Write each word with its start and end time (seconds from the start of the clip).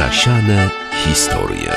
Zasiane 0.00 0.70
historie. 1.04 1.72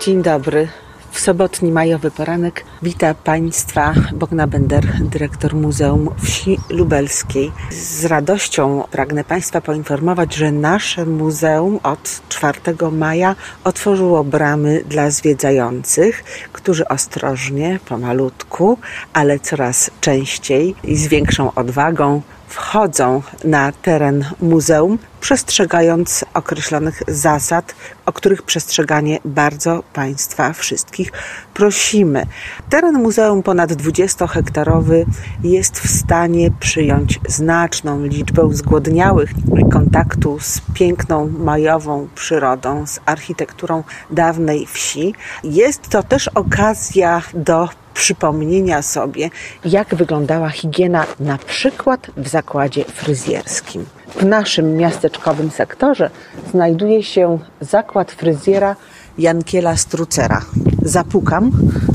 Dzień 0.00 0.22
dobry. 0.22 0.68
W 1.10 1.20
sobotni 1.20 1.72
majowy 1.72 2.10
poranek 2.10 2.64
wita 2.82 3.14
Państwa 3.14 3.94
Bogna 4.14 4.46
Bender, 4.46 4.86
dyrektor 5.00 5.54
Muzeum 5.54 6.10
Wsi 6.22 6.58
Lubelskiej. 6.70 7.52
Z 7.70 8.04
radością 8.04 8.84
pragnę 8.90 9.24
Państwa 9.24 9.60
poinformować, 9.60 10.34
że 10.34 10.52
nasze 10.52 11.06
muzeum 11.06 11.80
od 11.82 12.22
4 12.28 12.60
maja 12.92 13.36
otworzyło 13.64 14.24
bramy 14.24 14.84
dla 14.88 15.10
zwiedzających, 15.10 16.24
którzy 16.52 16.88
ostrożnie, 16.88 17.78
pomalutku, 17.88 18.78
ale 19.12 19.38
coraz 19.38 19.90
częściej 20.00 20.74
i 20.84 20.96
z 20.96 21.08
większą 21.08 21.54
odwagą 21.54 22.22
wchodzą 22.50 23.22
na 23.44 23.72
teren 23.72 24.24
muzeum, 24.40 24.98
przestrzegając 25.20 26.24
określonych 26.34 27.02
zasad, 27.08 27.74
o 28.06 28.12
których 28.12 28.42
przestrzeganie 28.42 29.18
bardzo 29.24 29.82
Państwa 29.92 30.52
wszystkich 30.52 31.12
prosimy. 31.54 32.26
Teren 32.70 33.02
muzeum 33.02 33.42
ponad 33.42 33.70
20-hektarowy 33.70 35.04
jest 35.44 35.80
w 35.80 35.90
stanie 36.00 36.50
przyjąć 36.60 37.20
znaczną 37.28 38.04
liczbę 38.04 38.48
zgłodniałych 38.52 39.30
kontaktu 39.72 40.38
z 40.40 40.60
piękną 40.74 41.28
majową 41.28 42.08
przyrodą, 42.14 42.86
z 42.86 43.00
architekturą 43.06 43.84
dawnej 44.10 44.66
wsi. 44.66 45.14
Jest 45.44 45.88
to 45.88 46.02
też 46.02 46.28
okazja 46.28 47.22
do 47.34 47.68
przypomnienia 48.00 48.82
sobie, 48.82 49.30
jak 49.64 49.94
wyglądała 49.94 50.50
higiena 50.50 51.06
na 51.20 51.38
przykład 51.38 52.10
w 52.16 52.28
zakładzie 52.28 52.84
fryzjerskim. 52.84 53.86
W 54.16 54.24
naszym 54.24 54.76
miasteczkowym 54.76 55.50
sektorze 55.50 56.10
znajduje 56.50 57.02
się 57.02 57.38
zakład 57.60 58.12
fryzjera 58.12 58.76
Jankiela 59.18 59.76
Strucera. 59.76 60.40
Zapukam, 60.82 61.50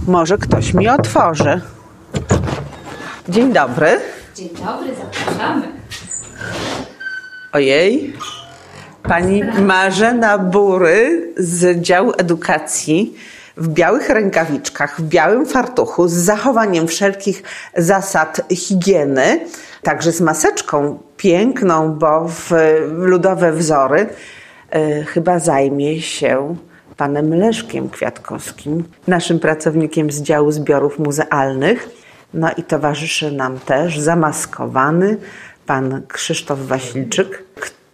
może 0.07 0.37
ktoś 0.37 0.73
mi 0.73 0.87
otworzy. 0.87 1.61
Dzień 3.29 3.53
dobry. 3.53 3.99
Dzień 4.35 4.49
dobry, 4.49 4.95
zapraszamy. 4.95 5.67
Ojej, 7.53 8.13
pani 9.03 9.43
Marzena 9.43 10.37
Bury 10.37 11.33
z 11.37 11.81
działu 11.81 12.11
edukacji 12.17 13.17
w 13.57 13.67
białych 13.67 14.09
rękawiczkach, 14.09 15.01
w 15.01 15.03
białym 15.03 15.45
fartuchu, 15.45 16.07
z 16.07 16.13
zachowaniem 16.13 16.87
wszelkich 16.87 17.43
zasad 17.77 18.41
higieny, 18.51 19.39
także 19.81 20.11
z 20.11 20.21
maseczką 20.21 20.99
piękną, 21.17 21.93
bo 21.93 22.27
w 22.27 22.51
ludowe 22.87 23.51
wzory, 23.51 24.09
y, 24.75 25.05
chyba 25.05 25.39
zajmie 25.39 26.01
się 26.01 26.55
panem 26.97 27.33
Leszkiem 27.33 27.89
Kwiatkowskim, 27.89 28.83
naszym 29.07 29.39
pracownikiem 29.39 30.11
z 30.11 30.21
działu 30.21 30.51
zbiorów 30.51 30.99
muzealnych. 30.99 31.89
No 32.33 32.49
i 32.57 32.63
towarzyszy 32.63 33.31
nam 33.31 33.59
też 33.59 33.99
zamaskowany 33.99 35.17
pan 35.65 36.01
Krzysztof 36.07 36.59
Wasilczyk, 36.59 37.43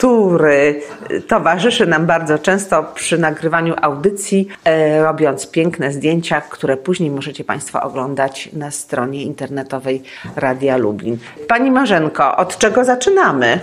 który 0.01 0.81
towarzyszy 1.27 1.85
nam 1.85 2.05
bardzo 2.05 2.39
często 2.39 2.83
przy 2.83 3.17
nagrywaniu 3.17 3.75
audycji, 3.81 4.47
e, 4.65 5.03
robiąc 5.03 5.51
piękne 5.51 5.91
zdjęcia, 5.91 6.41
które 6.41 6.77
później 6.77 7.11
możecie 7.11 7.43
Państwo 7.43 7.81
oglądać 7.81 8.49
na 8.53 8.71
stronie 8.71 9.23
internetowej 9.23 10.03
Radia 10.35 10.77
Lublin. 10.77 11.17
Pani 11.47 11.71
Marzenko, 11.71 12.35
od 12.37 12.57
czego 12.57 12.85
zaczynamy? 12.85 13.59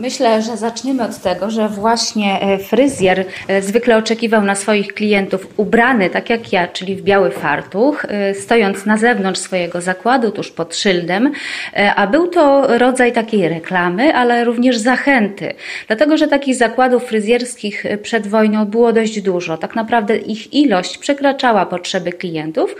Myślę, 0.00 0.42
że 0.42 0.56
zaczniemy 0.56 1.02
od 1.02 1.18
tego, 1.18 1.50
że 1.50 1.68
właśnie 1.68 2.40
e, 2.40 2.58
fryzjer 2.58 3.24
e, 3.48 3.62
zwykle 3.62 3.96
oczekiwał 3.96 4.42
na 4.42 4.54
swoich 4.54 4.94
klientów 4.94 5.46
ubrany 5.56 6.10
tak 6.10 6.30
jak 6.30 6.52
ja, 6.52 6.68
czyli 6.68 6.96
w 6.96 7.02
biały 7.02 7.30
fartuch, 7.30 8.04
e, 8.08 8.34
stojąc 8.34 8.86
na 8.86 8.96
zewnątrz 8.96 9.40
swojego 9.40 9.80
zakładu, 9.80 10.30
tuż 10.30 10.50
pod 10.50 10.76
szyldem, 10.76 11.32
a 11.96 12.06
był 12.06 12.28
to 12.28 12.78
rodzaj 12.78 13.12
takiej 13.12 13.48
reklamy, 13.48 14.14
ale 14.14 14.44
również 14.44 14.76
zachęty, 14.76 15.54
dlatego 15.86 16.16
że 16.16 16.28
takich 16.28 16.54
zakładów 16.54 17.04
fryzjerskich 17.04 17.84
przed 18.02 18.26
wojną 18.26 18.64
było 18.64 18.92
dość 18.92 19.20
dużo. 19.20 19.56
Tak 19.56 19.74
naprawdę 19.74 20.16
ich 20.16 20.54
ilość 20.54 20.98
przekraczała 20.98 21.66
potrzeby 21.66 22.12
klientów 22.12 22.76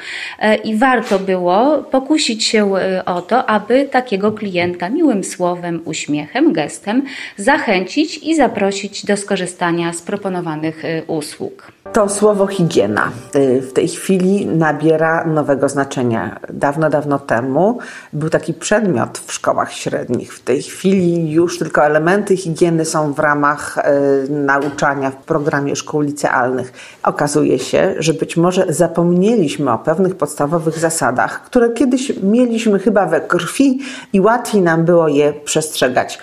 i 0.65 0.77
warto 0.77 1.19
było 1.19 1.79
pokusić 1.79 2.45
się 2.45 2.73
o 3.07 3.23
to, 3.23 3.47
aby 3.47 3.85
takiego 3.85 4.33
klienta 4.33 4.89
miłym 4.89 5.25
słowem, 5.25 5.83
uśmiechem, 5.85 6.53
gestem 6.53 7.03
zachęcić 7.37 8.19
i 8.19 8.37
zaprosić 8.37 9.07
do 9.07 9.17
skorzystania 9.17 9.93
z 9.93 10.03
proponowanych 10.03 10.85
y, 10.85 11.03
usług. 11.07 11.73
To 11.93 12.09
słowo 12.09 12.47
higiena 12.47 13.11
y, 13.35 13.61
w 13.61 13.73
tej 13.73 13.89
chwili 13.89 14.47
nabiera 14.47 15.25
nowego 15.25 15.69
znaczenia. 15.69 16.41
Dawno, 16.53 16.91
dawno 16.91 17.19
temu 17.19 17.79
był 18.13 18.31
taki 18.31 18.55
przedmiot 18.55 19.19
w 19.27 19.33
szkołach 19.33 19.73
średnich. 19.73 20.35
W 20.35 20.43
tej 20.43 20.63
chwili 20.63 21.31
już 21.33 21.59
tylko 21.59 21.85
elementy 21.85 22.37
higieny 22.37 22.85
są 22.85 23.13
w 23.13 23.19
ramach 23.19 23.79
y, 23.79 24.31
nauczania 24.31 25.11
w 25.11 25.17
programie 25.17 25.77
szkół 25.77 26.01
licealnych. 26.01 26.73
Okazuje 27.03 27.59
się, 27.59 27.95
że 27.99 28.15
być 28.15 28.37
może 28.37 28.67
zapomnieliśmy 28.69 29.73
o 29.73 29.79
pewnych 29.79 30.17
podstawowych 30.17 30.79
zasadach, 30.79 31.43
które 31.43 31.71
kiedyś 31.71 32.13
mieliśmy 32.23 32.79
chyba 32.79 33.07
we 33.07 33.21
krwi 33.21 33.79
i 34.13 34.21
łatwiej 34.21 34.63
nam 34.63 34.85
było 34.85 35.09
je 35.09 35.33
przestrzegać 35.33 36.19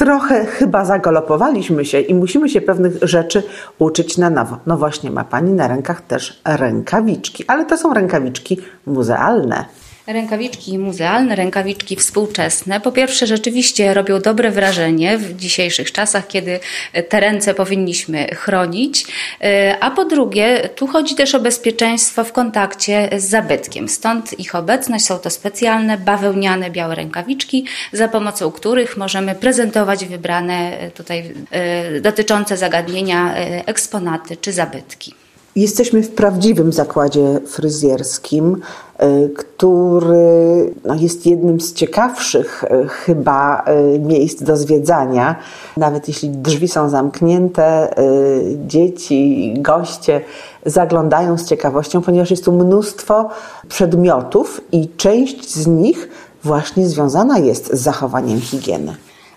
trochę 0.00 0.46
chyba 0.46 0.84
zagalopowaliśmy 0.84 1.84
się 1.84 2.00
i 2.00 2.14
musimy 2.14 2.48
się 2.48 2.60
pewnych 2.60 2.92
rzeczy 3.02 3.42
uczyć 3.78 4.18
na 4.18 4.30
nowo. 4.30 4.56
No 4.66 4.76
właśnie, 4.76 5.10
ma 5.10 5.24
Pani 5.24 5.52
na 5.52 5.68
rękach 5.68 6.00
też 6.00 6.40
rękawiczki, 6.44 7.44
ale 7.46 7.66
to 7.66 7.76
są 7.76 7.94
rękawiczki 7.94 8.58
muzealne. 8.86 9.64
Rękawiczki 10.12 10.78
muzealne, 10.78 11.36
rękawiczki 11.36 11.96
współczesne. 11.96 12.80
Po 12.80 12.92
pierwsze, 12.92 13.26
rzeczywiście 13.26 13.94
robią 13.94 14.20
dobre 14.20 14.50
wrażenie 14.50 15.18
w 15.18 15.36
dzisiejszych 15.36 15.92
czasach, 15.92 16.26
kiedy 16.26 16.60
te 17.08 17.20
ręce 17.20 17.54
powinniśmy 17.54 18.26
chronić. 18.26 19.06
E, 19.40 19.76
a 19.80 19.90
po 19.90 20.04
drugie, 20.04 20.68
tu 20.74 20.86
chodzi 20.86 21.14
też 21.14 21.34
o 21.34 21.40
bezpieczeństwo 21.40 22.24
w 22.24 22.32
kontakcie 22.32 23.08
z 23.16 23.24
zabytkiem. 23.24 23.88
Stąd 23.88 24.40
ich 24.40 24.54
obecność 24.54 25.04
są 25.04 25.18
to 25.18 25.30
specjalne, 25.30 25.98
bawełniane, 25.98 26.70
białe 26.70 26.94
rękawiczki, 26.94 27.64
za 27.92 28.08
pomocą 28.08 28.50
których 28.50 28.96
możemy 28.96 29.34
prezentować 29.34 30.04
wybrane 30.04 30.90
tutaj 30.94 31.32
e, 31.50 32.00
dotyczące 32.00 32.56
zagadnienia 32.56 33.34
e, 33.34 33.66
eksponaty 33.66 34.36
czy 34.36 34.52
zabytki. 34.52 35.14
Jesteśmy 35.56 36.02
w 36.02 36.10
prawdziwym 36.10 36.72
zakładzie 36.72 37.40
fryzjerskim, 37.46 38.56
e, 38.98 39.28
który 39.28 40.74
no, 40.84 40.94
jest 40.94 41.26
jednym 41.26 41.60
z 41.60 41.72
ciekawszych 41.72 42.64
e, 42.64 42.86
chyba 42.88 43.62
e, 43.64 43.98
miejsc 43.98 44.42
do 44.42 44.56
zwiedzania. 44.56 45.36
Nawet 45.76 46.08
jeśli 46.08 46.30
drzwi 46.30 46.68
są 46.68 46.88
zamknięte, 46.88 47.94
dzieci, 48.66 49.54
goście 49.58 50.20
zaglądają 50.66 51.38
z 51.38 51.44
ciekawością, 51.44 52.02
ponieważ 52.02 52.30
jest 52.30 52.44
tu 52.44 52.52
mnóstwo 52.52 53.28
przedmiotów 53.68 54.60
i 54.72 54.88
część 54.96 55.54
z 55.54 55.66
nich 55.66 56.08
właśnie 56.44 56.88
związana 56.88 57.38
jest 57.38 57.66
z 57.66 57.80
zachowaniem 57.80 58.40
higieny. 58.40 58.96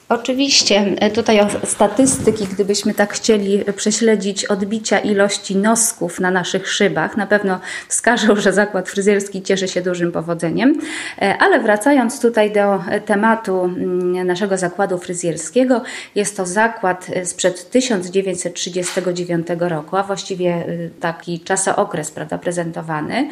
Oczywiście, 0.10 0.86
e, 1.00 1.12
tutaj 1.12 1.40
o 1.40 1.48
statystyki, 1.64 2.48
gdybyśmy 2.48 2.94
tak 2.94 3.14
chcieli 3.14 3.64
prześledzić 3.76 4.46
odbicia 4.46 5.00
ilości 5.00 5.56
nosków 5.56 6.20
na 6.20 6.32
naszych 6.32 6.70
szybach, 6.70 7.18
na 7.18 7.28
pewno 7.28 7.60
wskażą, 7.88 8.36
że 8.36 8.54
zakład 8.54 8.90
fryzjerski 8.90 9.42
cieszy 9.42 9.68
się 9.68 9.82
dużym 9.82 10.12
powodzeniem. 10.12 10.80
E, 11.22 11.38
ale 11.40 11.60
wracając 11.60 12.22
tutaj 12.22 12.52
do 12.52 12.84
tematu 13.06 13.64
mm, 13.64 14.28
naszego 14.28 14.58
zakładu 14.58 14.98
fryzjerskiego, 14.98 15.82
jest 16.16 16.38
to 16.38 16.46
zakład 16.46 17.08
sprzed 17.24 17.70
1939 17.70 19.48
roku, 19.60 19.98
a 19.98 20.04
właściwie 20.04 20.50
e, 20.50 20.66
taki 21.00 21.40
czasookres 21.40 22.12
prawda, 22.12 22.38
prezentowany. 22.38 23.30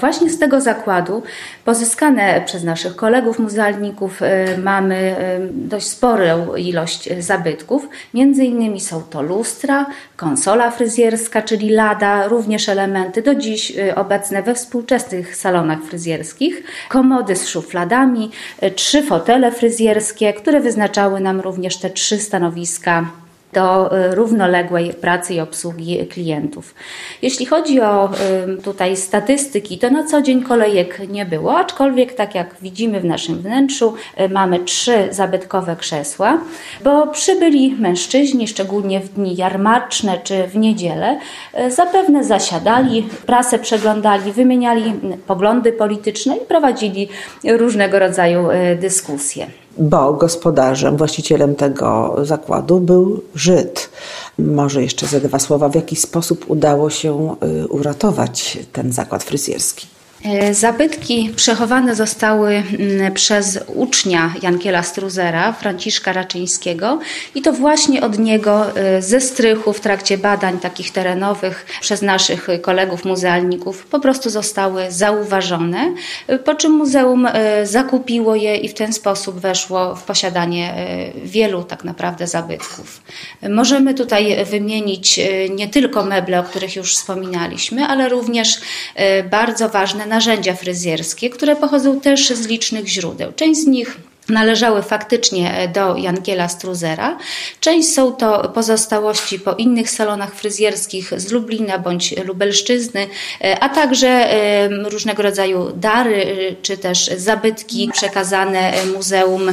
Właśnie 0.00 0.30
z 0.30 0.38
tego 0.38 0.60
zakładu, 0.60 1.22
pozyskane 1.64 2.42
przez 2.46 2.64
naszych 2.64 2.96
kolegów 2.96 3.38
muzealników, 3.38 4.20
mamy 4.58 5.16
dość 5.50 5.86
sporą 5.98 6.56
ilość 6.56 7.08
zabytków. 7.18 7.88
Między 8.14 8.44
innymi 8.44 8.80
są 8.80 9.02
to 9.02 9.22
lustra, 9.22 9.86
konsola 10.16 10.70
fryzjerska, 10.70 11.42
czyli 11.42 11.70
lada, 11.70 12.28
również 12.28 12.68
elementy 12.68 13.22
do 13.22 13.34
dziś 13.34 13.70
y, 13.78 13.94
obecne 13.94 14.42
we 14.42 14.54
współczesnych 14.54 15.36
salonach 15.36 15.82
fryzjerskich, 15.82 16.62
komody 16.88 17.36
z 17.36 17.48
szufladami, 17.48 18.30
y, 18.62 18.70
trzy 18.70 19.02
fotele 19.02 19.52
fryzjerskie, 19.52 20.32
które 20.32 20.60
wyznaczały 20.60 21.20
nam 21.20 21.40
również 21.40 21.76
te 21.76 21.90
trzy 21.90 22.18
stanowiska 22.18 23.06
do 23.52 23.96
y, 23.96 24.14
równoległej 24.14 24.94
pracy 24.94 25.34
i 25.34 25.40
obsługi 25.40 26.06
klientów. 26.06 26.74
Jeśli 27.22 27.46
chodzi 27.46 27.80
o 27.80 28.10
y, 28.58 28.62
tutaj 28.62 28.96
statystyki, 28.96 29.78
to 29.78 29.90
na 29.90 30.06
co 30.06 30.22
dzień 30.22 30.42
kolejek 30.42 31.08
nie 31.08 31.26
było, 31.26 31.58
aczkolwiek 31.58 32.14
tak 32.14 32.34
jak 32.34 32.54
widzimy 32.62 33.00
w 33.00 33.04
naszym 33.04 33.34
wnętrzu, 33.38 33.94
y, 34.20 34.28
mamy 34.28 34.58
trzy 34.58 35.08
zabytkowe 35.10 35.76
krzesła, 35.76 36.40
bo 36.84 37.06
przybyli 37.06 37.76
mężczyźni, 37.78 38.48
szczególnie 38.48 39.00
w 39.00 39.08
dni 39.08 39.36
jarmarczne 39.36 40.18
czy 40.24 40.46
w 40.46 40.56
niedzielę, 40.56 41.18
zapewne 41.68 42.24
zasiadali, 42.24 43.08
prasę 43.26 43.58
przeglądali, 43.58 44.32
wymieniali 44.32 44.94
poglądy 45.26 45.72
polityczne 45.72 46.36
i 46.36 46.40
prowadzili 46.40 47.08
różnego 47.44 47.98
rodzaju 47.98 48.48
dyskusje 48.80 49.46
bo 49.78 50.12
gospodarzem, 50.12 50.96
właścicielem 50.96 51.54
tego 51.54 52.16
zakładu 52.22 52.80
był 52.80 53.22
Żyd. 53.34 53.90
Może 54.38 54.82
jeszcze 54.82 55.06
za 55.06 55.20
dwa 55.20 55.38
słowa, 55.38 55.68
w 55.68 55.74
jaki 55.74 55.96
sposób 55.96 56.44
udało 56.50 56.90
się 56.90 57.36
y, 57.64 57.68
uratować 57.68 58.58
ten 58.72 58.92
zakład 58.92 59.24
fryzjerski. 59.24 59.97
E, 60.24 60.54
zabytki 60.54 61.32
przechowane 61.36 61.94
zostały 61.94 62.54
mm, 62.54 63.14
przez 63.14 63.58
ucznia 63.66 64.34
Jankiela 64.42 64.82
Struzera, 64.82 65.52
Franciszka 65.52 66.12
Raczyńskiego 66.12 66.98
i 67.34 67.42
to 67.42 67.52
właśnie 67.52 68.02
od 68.02 68.18
niego 68.18 68.76
e, 68.76 69.02
ze 69.02 69.20
strychu 69.20 69.72
w 69.72 69.80
trakcie 69.80 70.18
badań 70.18 70.58
takich 70.58 70.92
terenowych 70.92 71.66
przez 71.80 72.02
naszych 72.02 72.48
kolegów 72.62 73.04
muzealników 73.04 73.86
po 73.86 74.00
prostu 74.00 74.30
zostały 74.30 74.90
zauważone, 74.90 75.94
e, 76.26 76.38
po 76.38 76.54
czym 76.54 76.72
muzeum 76.72 77.28
zakupiło 77.64 78.34
je 78.34 78.56
i 78.56 78.68
w 78.68 78.74
ten 78.74 78.92
sposób 78.92 79.40
weszło 79.40 79.96
w 79.96 80.02
posiadanie 80.02 80.74
wielu 81.24 81.64
tak 81.64 81.84
naprawdę 81.84 82.26
zabytków. 82.26 83.02
Możemy 83.50 83.94
tutaj 83.94 84.44
wymienić 84.44 85.20
nie 85.50 85.68
tylko 85.68 86.04
meble, 86.04 86.40
o 86.40 86.42
których 86.42 86.76
już 86.76 86.94
wspominaliśmy, 86.94 87.84
ale 87.84 88.08
również 88.08 88.60
bardzo 89.30 89.68
ważne 89.68 90.07
narzędzia 90.08 90.54
fryzjerskie, 90.54 91.30
które 91.30 91.56
pochodzą 91.56 92.00
też 92.00 92.28
z 92.28 92.46
licznych 92.46 92.88
źródeł. 92.88 93.32
Część 93.32 93.60
z 93.60 93.66
nich 93.66 93.96
należały 94.28 94.82
faktycznie 94.82 95.70
do 95.74 95.96
Jankiela 95.96 96.48
Struzera. 96.48 97.18
Część 97.60 97.88
są 97.88 98.12
to 98.12 98.48
pozostałości 98.48 99.40
po 99.40 99.54
innych 99.54 99.90
salonach 99.90 100.34
fryzjerskich 100.34 101.12
z 101.16 101.32
Lublina 101.32 101.78
bądź 101.78 102.14
Lubelszczyzny, 102.24 103.06
a 103.60 103.68
także 103.68 104.28
różnego 104.84 105.22
rodzaju 105.22 105.72
dary 105.76 106.56
czy 106.62 106.76
też 106.76 107.10
zabytki 107.16 107.90
przekazane 107.92 108.72
muzeum 108.96 109.48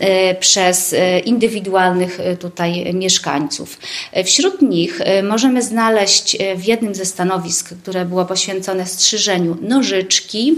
e, 0.00 0.34
przez 0.34 0.92
e, 0.92 1.18
indywidualnych 1.18 2.20
e, 2.20 2.36
tutaj 2.36 2.94
mieszkańców. 2.94 3.78
Wśród 4.24 4.62
nich 4.62 5.00
możemy 5.22 5.62
znaleźć 5.62 6.36
w 6.56 6.64
jednym 6.64 6.94
ze 6.94 7.04
stanowisk, 7.04 7.74
które 7.82 8.04
było 8.04 8.24
poświęcone 8.24 8.86
strzyżeniu, 8.86 9.56
nożyczki, 9.60 10.56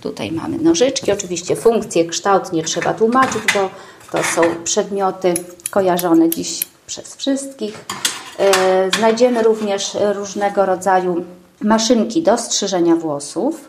Tutaj 0.00 0.32
mamy 0.32 0.58
nożyczki, 0.58 1.12
oczywiście 1.12 1.56
funkcje, 1.56 2.04
kształt 2.04 2.52
nie 2.52 2.62
trzeba 2.62 2.94
tłumaczyć, 2.94 3.42
bo 3.54 3.70
to 4.12 4.24
są 4.24 4.42
przedmioty 4.64 5.34
kojarzone 5.70 6.30
dziś 6.30 6.66
przez 6.86 7.16
wszystkich. 7.16 7.84
E, 8.38 8.90
znajdziemy 8.98 9.42
również 9.42 9.96
różnego 10.14 10.66
rodzaju 10.66 11.24
maszynki 11.60 12.22
do 12.22 12.38
strzyżenia 12.38 12.96
włosów. 12.96 13.68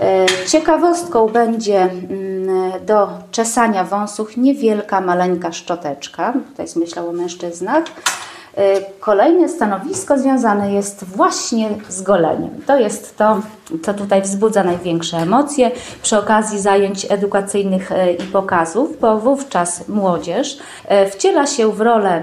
E, 0.00 0.26
ciekawostką 0.48 1.28
będzie 1.28 1.82
mm, 1.82 2.86
do 2.86 3.08
czesania 3.30 3.84
wąsów 3.84 4.36
niewielka, 4.36 5.00
maleńka 5.00 5.52
szczoteczka. 5.52 6.32
Tutaj 6.32 6.64
jest 6.64 6.76
myślał 6.76 7.08
o 7.08 7.12
mężczyznach. 7.12 7.84
E, 8.56 8.80
kolejne 9.00 9.48
stanowisko 9.48 10.18
związane 10.18 10.72
jest 10.72 11.04
właśnie 11.04 11.68
z 11.88 12.02
goleniem. 12.02 12.50
To 12.66 12.78
jest 12.78 13.16
to, 13.16 13.40
co 13.82 13.94
tutaj 13.94 14.22
wzbudza 14.22 14.64
największe 14.64 15.16
emocje 15.16 15.70
przy 16.02 16.18
okazji 16.18 16.60
zajęć 16.60 17.06
edukacyjnych 17.10 17.92
e, 17.92 18.12
i 18.12 18.22
pokazów, 18.22 19.00
bo 19.00 19.18
wówczas 19.18 19.88
młodzież 19.88 20.58
e, 20.86 21.10
wciela 21.10 21.46
się 21.46 21.72
w 21.72 21.80
rolę 21.80 22.22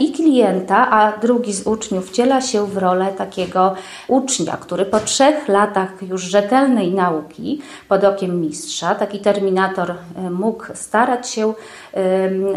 i 0.00 0.12
klienta, 0.12 0.90
a 0.90 1.18
drugi 1.18 1.52
z 1.52 1.66
uczniów 1.66 2.08
wciela 2.08 2.40
się 2.40 2.66
w 2.66 2.76
rolę 2.76 3.06
takiego 3.18 3.74
ucznia, 4.08 4.56
który 4.56 4.84
po 4.84 5.00
trzech 5.00 5.48
latach 5.48 5.88
już 6.02 6.22
rzetelnej 6.22 6.94
nauki 6.94 7.60
pod 7.88 8.04
okiem 8.04 8.40
mistrza, 8.40 8.94
taki 8.94 9.20
terminator 9.20 9.94
mógł 10.30 10.64
starać 10.74 11.30
się 11.30 11.54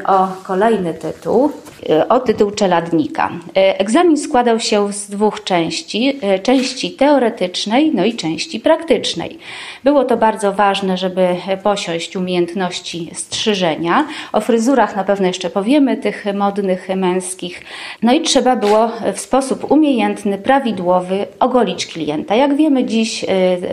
o 0.05 0.27
kolejny 0.43 0.93
tytuł, 0.93 1.51
e, 1.89 2.07
o 2.07 2.19
tytuł 2.19 2.51
czeladnika. 2.51 3.29
Egzamin 3.53 4.17
składał 4.17 4.59
się 4.59 4.93
z 4.93 5.09
dwóch 5.09 5.43
części, 5.43 6.19
części 6.43 6.91
teoretycznej, 6.91 7.91
no 7.95 8.05
i 8.05 8.13
części 8.13 8.59
praktycznej. 8.59 9.37
Było 9.83 10.05
to 10.05 10.17
bardzo 10.17 10.53
ważne, 10.53 10.97
żeby 10.97 11.27
posiąść 11.63 12.15
umiejętności 12.15 13.09
strzyżenia. 13.13 14.07
O 14.33 14.41
fryzurach 14.41 14.95
na 14.95 15.03
pewno 15.03 15.27
jeszcze 15.27 15.49
powiemy, 15.49 15.97
tych 15.97 16.25
modnych 16.33 16.89
męskich. 16.95 17.61
No 18.01 18.13
i 18.13 18.21
trzeba 18.21 18.55
było 18.55 18.91
w 19.13 19.19
sposób 19.19 19.71
umiejętny, 19.71 20.37
prawidłowy 20.37 21.25
ogolić 21.39 21.85
klienta. 21.85 22.35
Jak 22.35 22.55
wiemy 22.55 22.85
dziś 22.85 23.23
y, 23.23 23.27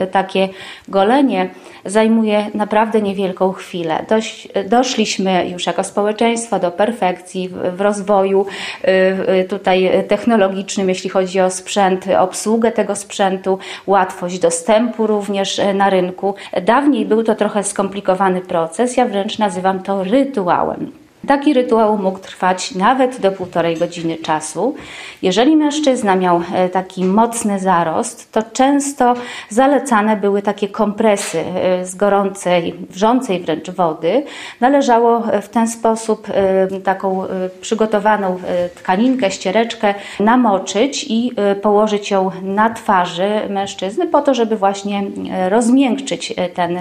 takie 0.06 0.48
golenie 0.88 1.50
zajmuje 1.84 2.46
naprawdę 2.54 3.02
niewielką 3.02 3.52
chwilę. 3.52 4.04
Dość, 4.08 4.48
doszliśmy 4.68 5.49
już 5.50 5.66
jako 5.66 5.84
społeczeństwo 5.84 6.58
do 6.58 6.70
perfekcji 6.70 7.48
w, 7.48 7.80
rozwoju 7.80 8.46
y, 8.84 8.88
y, 9.32 9.44
tutaj 9.44 9.90
technologicznym, 10.08 10.88
jeśli 10.88 11.10
chodzi 11.10 11.40
o 11.40 11.50
sprzęt, 11.50 12.04
obsługę 12.18 12.72
tego 12.72 12.96
sprzętu, 12.96 13.58
łatwość 13.86 14.38
dostępu 14.38 15.06
również 15.06 15.60
na 15.74 15.90
rynku. 15.90 16.34
Dawniej 16.62 17.06
był 17.06 17.22
to 17.22 17.34
trochę 17.34 17.64
skomplikowany 17.64 18.40
proces, 18.40 18.96
ja 18.96 19.06
wręcz 19.06 19.38
nazywam 19.38 19.82
to 19.82 20.04
rytuałem. 20.04 20.99
Taki 21.26 21.54
rytuał 21.54 21.98
mógł 21.98 22.18
trwać 22.18 22.74
nawet 22.74 23.20
do 23.20 23.32
półtorej 23.32 23.76
godziny 23.76 24.16
czasu. 24.16 24.74
Jeżeli 25.22 25.56
mężczyzna 25.56 26.16
miał 26.16 26.42
e, 26.54 26.68
taki 26.68 27.04
mocny 27.04 27.58
zarost, 27.58 28.32
to 28.32 28.42
często 28.42 29.14
zalecane 29.48 30.16
były 30.16 30.42
takie 30.42 30.68
kompresy 30.68 31.38
e, 31.40 31.86
z 31.86 31.94
gorącej, 31.94 32.74
wrzącej 32.90 33.40
wręcz 33.40 33.70
wody. 33.70 34.22
Należało 34.60 35.22
w 35.42 35.48
ten 35.48 35.68
sposób 35.68 36.28
e, 36.30 36.80
taką 36.80 37.24
przygotowaną 37.60 38.38
tkaninkę, 38.74 39.30
ściereczkę 39.30 39.94
namoczyć 40.20 41.06
i 41.08 41.32
położyć 41.62 42.10
ją 42.10 42.30
na 42.42 42.70
twarzy 42.70 43.28
mężczyzny 43.50 44.06
po 44.06 44.22
to, 44.22 44.34
żeby 44.34 44.56
właśnie 44.56 45.02
rozmiękczyć 45.48 46.34
ten 46.54 46.78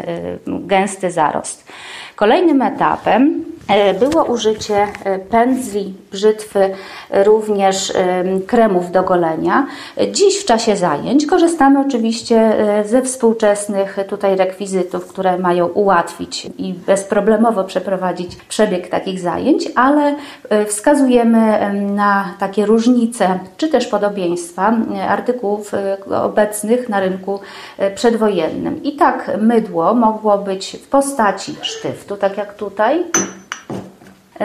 gęsty 0.47 1.11
zarost. 1.11 1.67
Kolejnym 2.15 2.61
etapem 2.61 3.45
E, 3.49 3.58
było 3.99 4.23
użycie 4.23 4.87
e, 5.03 5.19
pędzli, 5.19 5.93
brzytwy, 6.11 6.69
również 7.09 7.95
e, 7.95 8.23
kremów 8.47 8.91
do 8.91 9.03
golenia. 9.03 9.67
Dziś 10.11 10.39
w 10.39 10.45
czasie 10.45 10.75
zajęć 10.75 11.25
korzystamy 11.25 11.79
oczywiście 11.79 12.53
ze 12.85 13.01
współczesnych 13.01 13.97
tutaj 14.09 14.35
rekwizytów, 14.35 15.07
które 15.07 15.37
mają 15.37 15.67
ułatwić 15.67 16.47
i 16.57 16.73
bezproblemowo 16.73 17.63
przeprowadzić 17.63 18.35
przebieg 18.35 18.87
takich 18.87 19.19
zajęć, 19.19 19.69
ale 19.75 20.15
wskazujemy 20.67 21.73
na 21.73 22.33
takie 22.39 22.65
różnice 22.65 23.39
czy 23.57 23.67
też 23.67 23.87
podobieństwa 23.87 24.73
artykułów 25.09 25.71
obecnych 26.23 26.89
na 26.89 26.99
rynku 26.99 27.39
przedwojennym. 27.95 28.83
I 28.83 28.95
tak 28.95 29.31
mydło 29.41 29.93
mogło 29.93 30.37
być 30.37 30.77
w 30.83 30.87
postaci 30.87 31.55
sztyftu, 31.61 32.17
tak 32.17 32.37
jak 32.37 32.53
tutaj, 32.53 33.05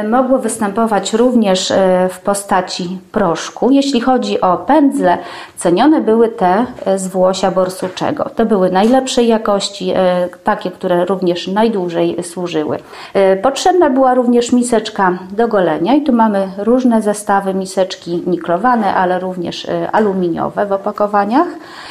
mogło 0.03 0.39
występować 0.39 1.13
również 1.13 1.71
e, 1.71 2.09
w 2.13 2.21
postaci 2.21 2.99
proszku. 3.13 3.71
Jeśli 3.71 4.01
chodzi 4.01 4.41
o 4.41 4.57
pędzle, 4.57 5.19
cenione 5.57 6.01
były 6.01 6.29
te 6.29 6.67
e, 6.85 6.99
z 6.99 7.09
włosia 7.09 7.51
borsuczego. 7.51 8.31
To 8.37 8.47
były 8.47 8.71
najlepszej 8.71 9.29
jakości, 9.29 9.93
e, 9.97 10.29
takie, 10.45 10.71
które 10.71 11.05
również 11.05 11.49
najdłużej 11.49 12.17
służyły. 12.23 12.79
Potrzebna 13.43 13.91
była 13.91 14.15
również 14.15 14.53
miseczka 14.53 15.19
do 15.31 15.49
golenia 15.49 15.95
i 15.95 16.03
tu 16.03 16.13
mamy 16.13 16.49
różne 16.59 17.03
zestawy 17.03 17.55
miseczki 17.55 18.23
niklowane, 18.27 18.95
ale 18.95 19.21
również 19.21 19.67
aluminiowe 19.93 20.67
w 20.67 20.73
opakowaniach. 20.73 21.47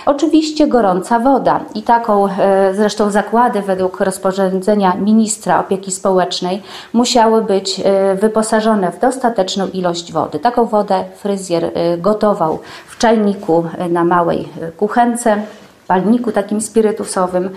Oczywiście 0.06 0.68
gorąca 0.68 1.20
woda 1.20 1.60
i 1.76 1.84
taką 1.84 2.28
zresztą 2.74 3.12
zakłady 3.12 3.62
według 3.62 4.00
rozporządzenia 4.00 4.94
ministra 4.96 5.60
opieki 5.60 5.92
społecznej 5.92 6.62
musiały 6.94 7.42
być 7.42 7.82
wyposażone 8.22 8.92
w 8.92 9.00
dostateczną 9.00 9.68
ilość 9.68 10.14
wody. 10.14 10.40
Taką 10.40 10.66
wodę 10.66 11.06
fryzjer 11.18 11.64
y, 11.64 11.72
gotował 11.98 12.60
w 12.88 12.98
czajniku 12.98 13.66
y, 13.86 13.90
na 13.90 14.04
małej 14.04 14.40
y, 14.42 14.72
kuchence. 14.72 15.42
palniku 15.88 16.32
takim 16.32 16.62
spirytusowym 16.62 17.50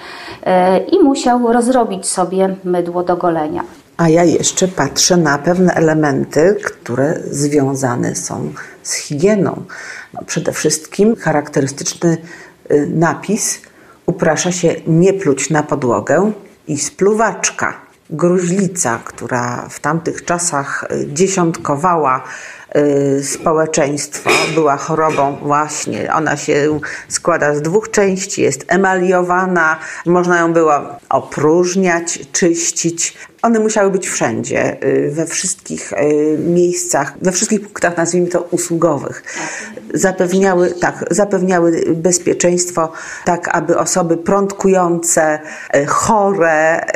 i 0.92 0.98
musiał 0.98 1.52
rozrobić 1.52 2.06
sobie 2.06 2.56
mydło 2.64 3.02
do 3.02 3.16
golenia. 3.16 3.62
A 3.96 4.08
ja 4.08 4.24
jeszcze 4.24 4.68
patrzę 4.68 5.16
na 5.16 5.38
pewne 5.38 5.74
elementy, 5.74 6.56
które 6.64 7.20
związane 7.30 8.14
są 8.14 8.52
z 8.82 8.94
higieną. 8.94 9.62
No, 10.14 10.20
przede 10.26 10.52
wszystkim 10.52 11.16
charakterystyczny 11.16 12.16
y, 12.70 12.86
napis 12.94 13.60
uprasza 14.06 14.52
się 14.52 14.74
nie 14.86 15.12
pluć 15.12 15.50
na 15.50 15.62
podłogę 15.62 16.32
i 16.68 16.78
spluwaczka, 16.78 17.80
gruźlica, 18.10 18.98
która 19.04 19.66
w 19.70 19.80
tamtych 19.80 20.24
czasach 20.24 20.84
y, 20.90 21.06
dziesiątkowała 21.12 22.22
Y, 22.76 23.24
społeczeństwo 23.24 24.30
była 24.54 24.76
chorobą 24.76 25.36
właśnie. 25.42 26.14
Ona 26.14 26.36
się 26.36 26.80
składa 27.08 27.54
z 27.54 27.62
dwóch 27.62 27.90
części, 27.90 28.42
jest 28.42 28.64
emaliowana, 28.68 29.78
można 30.06 30.38
ją 30.38 30.52
było 30.52 30.72
opróżniać, 31.08 32.18
czyścić. 32.32 33.14
One 33.46 33.60
musiały 33.60 33.90
być 33.90 34.08
wszędzie, 34.08 34.84
y, 34.84 35.10
we 35.10 35.26
wszystkich 35.26 35.92
y, 35.92 36.38
miejscach, 36.38 37.14
we 37.22 37.32
wszystkich 37.32 37.60
punktach, 37.60 37.96
nazwijmy 37.96 38.28
to, 38.28 38.42
usługowych. 38.50 39.22
Zapewniały, 39.94 40.70
tak, 40.70 41.04
zapewniały 41.10 41.82
bezpieczeństwo, 41.94 42.92
tak 43.24 43.56
aby 43.56 43.78
osoby 43.78 44.16
prądkujące, 44.16 45.38
chore 45.86 46.86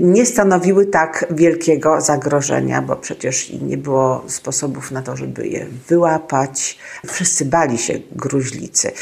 nie 0.00 0.26
stanowiły 0.26 0.86
tak 0.86 1.26
wielkiego 1.30 2.00
zagrożenia, 2.00 2.82
bo 2.82 2.96
przecież 2.96 3.52
nie 3.62 3.78
było 3.78 4.24
sposobów 4.26 4.90
na 4.90 5.02
to, 5.02 5.16
żeby 5.16 5.48
je 5.48 5.66
wyłapać. 5.88 6.78
Wszyscy 7.06 7.44
bali 7.44 7.78
się 7.78 7.94
gruźlicy. 8.12 8.92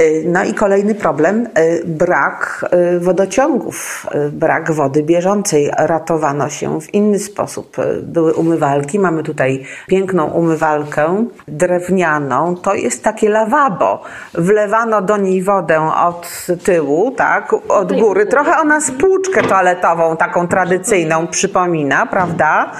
Y, 0.00 0.24
no 0.26 0.44
i 0.44 0.54
kolejny 0.54 0.94
problem, 0.94 1.46
y, 1.58 1.82
brak 1.86 2.64
y, 2.96 3.00
wodociągów, 3.00 4.06
brak 4.32 4.72
wody 4.72 5.02
bieżącej. 5.02 5.70
Ratowano 6.16 6.48
się 6.48 6.80
w 6.80 6.94
inny 6.94 7.18
sposób. 7.18 7.76
Były 8.02 8.34
umywalki, 8.34 8.98
mamy 8.98 9.22
tutaj 9.22 9.64
piękną 9.86 10.26
umywalkę 10.26 11.26
drewnianą. 11.48 12.56
To 12.56 12.74
jest 12.74 13.04
takie 13.04 13.28
lawabo. 13.28 14.02
Wlewano 14.34 15.02
do 15.02 15.16
niej 15.16 15.42
wodę 15.42 15.92
od 15.94 16.46
tyłu, 16.64 17.10
tak, 17.10 17.54
od 17.68 18.00
góry. 18.00 18.26
Trochę 18.26 18.58
ona 18.58 18.80
spłuczkę 18.80 19.42
toaletową, 19.42 20.16
taką 20.16 20.48
tradycyjną 20.48 21.26
przypomina, 21.26 22.06
prawda? 22.06 22.72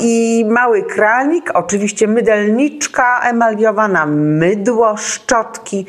i 0.00 0.44
mały 0.48 0.82
kranik, 0.82 1.50
oczywiście 1.54 2.08
mydelniczka 2.08 3.20
emaliowana, 3.20 4.06
mydło, 4.06 4.96
szczotki. 4.96 5.86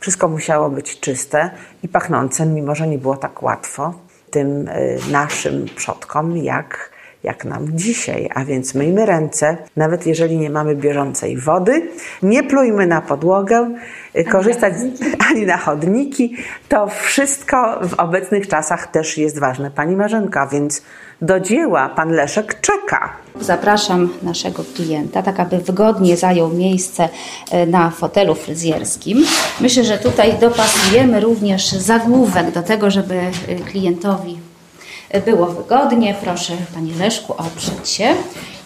Wszystko 0.00 0.28
musiało 0.28 0.70
być 0.70 1.00
czyste 1.00 1.50
i 1.82 1.88
pachnące, 1.88 2.46
mimo 2.46 2.74
że 2.74 2.86
nie 2.88 2.98
było 2.98 3.16
tak 3.16 3.42
łatwo 3.42 4.07
tym 4.30 4.68
y, 4.68 4.98
naszym 5.10 5.66
przodkom, 5.76 6.36
jak, 6.36 6.90
jak 7.22 7.44
nam 7.44 7.78
dzisiaj. 7.78 8.30
A 8.34 8.44
więc 8.44 8.74
myjmy 8.74 9.06
ręce, 9.06 9.56
nawet 9.76 10.06
jeżeli 10.06 10.38
nie 10.38 10.50
mamy 10.50 10.76
bieżącej 10.76 11.36
wody, 11.36 11.88
nie 12.22 12.42
plujmy 12.42 12.86
na 12.86 13.00
podłogę, 13.00 13.74
y, 14.16 14.24
korzystać 14.24 14.74
ani 15.30 15.46
na 15.46 15.56
chodniki. 15.56 16.36
To 16.68 16.86
wszystko 16.86 17.80
w 17.88 17.94
obecnych 17.94 18.48
czasach 18.48 18.86
też 18.86 19.18
jest 19.18 19.38
ważne. 19.38 19.70
Pani 19.70 19.96
Marzenka, 19.96 20.46
więc 20.46 20.82
do 21.22 21.40
dzieła 21.40 21.88
pan 21.88 22.10
Leszek 22.10 22.60
czeka. 22.60 23.12
Zapraszam 23.40 24.08
naszego 24.22 24.64
klienta, 24.76 25.22
tak 25.22 25.40
aby 25.40 25.58
wygodnie 25.58 26.16
zajął 26.16 26.48
miejsce 26.48 27.08
e, 27.50 27.66
na 27.66 27.90
fotelu 27.90 28.34
fryzjerskim. 28.34 29.24
Myślę, 29.60 29.84
że 29.84 29.98
tutaj 29.98 30.38
dopasujemy 30.38 31.20
również 31.20 31.68
zagłówek 31.68 32.50
do 32.50 32.62
tego, 32.62 32.90
żeby 32.90 33.14
e, 33.14 33.54
klientowi 33.54 34.38
e, 35.10 35.20
było 35.20 35.46
wygodnie. 35.46 36.14
Proszę 36.22 36.52
Panie 36.74 36.92
Leszku 36.98 37.32
oprzeć 37.32 37.88
się. 37.88 38.14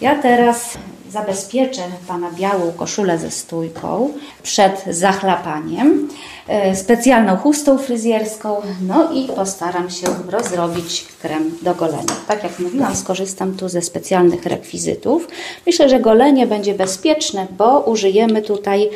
Ja 0.01 0.15
teraz 0.23 0.79
zabezpieczę 1.11 1.83
Pana 2.09 2.31
białą 2.31 2.73
koszulę 2.73 3.19
ze 3.19 3.31
stójką 3.31 4.11
przed 4.43 4.85
zachlapaniem. 4.91 6.09
E, 6.53 6.77
specjalną 6.77 7.37
chustą 7.37 7.79
fryzjerską, 7.79 8.57
no 8.87 9.13
i 9.13 9.29
postaram 9.29 9.91
się 9.91 10.07
rozrobić 10.31 11.05
krem 11.23 11.51
do 11.63 11.75
golenia. 11.75 12.15
Tak 12.29 12.43
jak 12.43 12.59
mówiłam, 12.59 12.97
skorzystam 12.97 13.55
tu 13.55 13.69
ze 13.69 13.83
specjalnych 13.83 14.47
rekwizytów. 14.47 15.29
Myślę, 15.67 15.89
że 15.89 16.01
golenie 16.01 16.47
będzie 16.47 16.75
bezpieczne, 16.75 17.47
bo 17.59 17.81
użyjemy 17.81 18.43
tutaj 18.43 18.91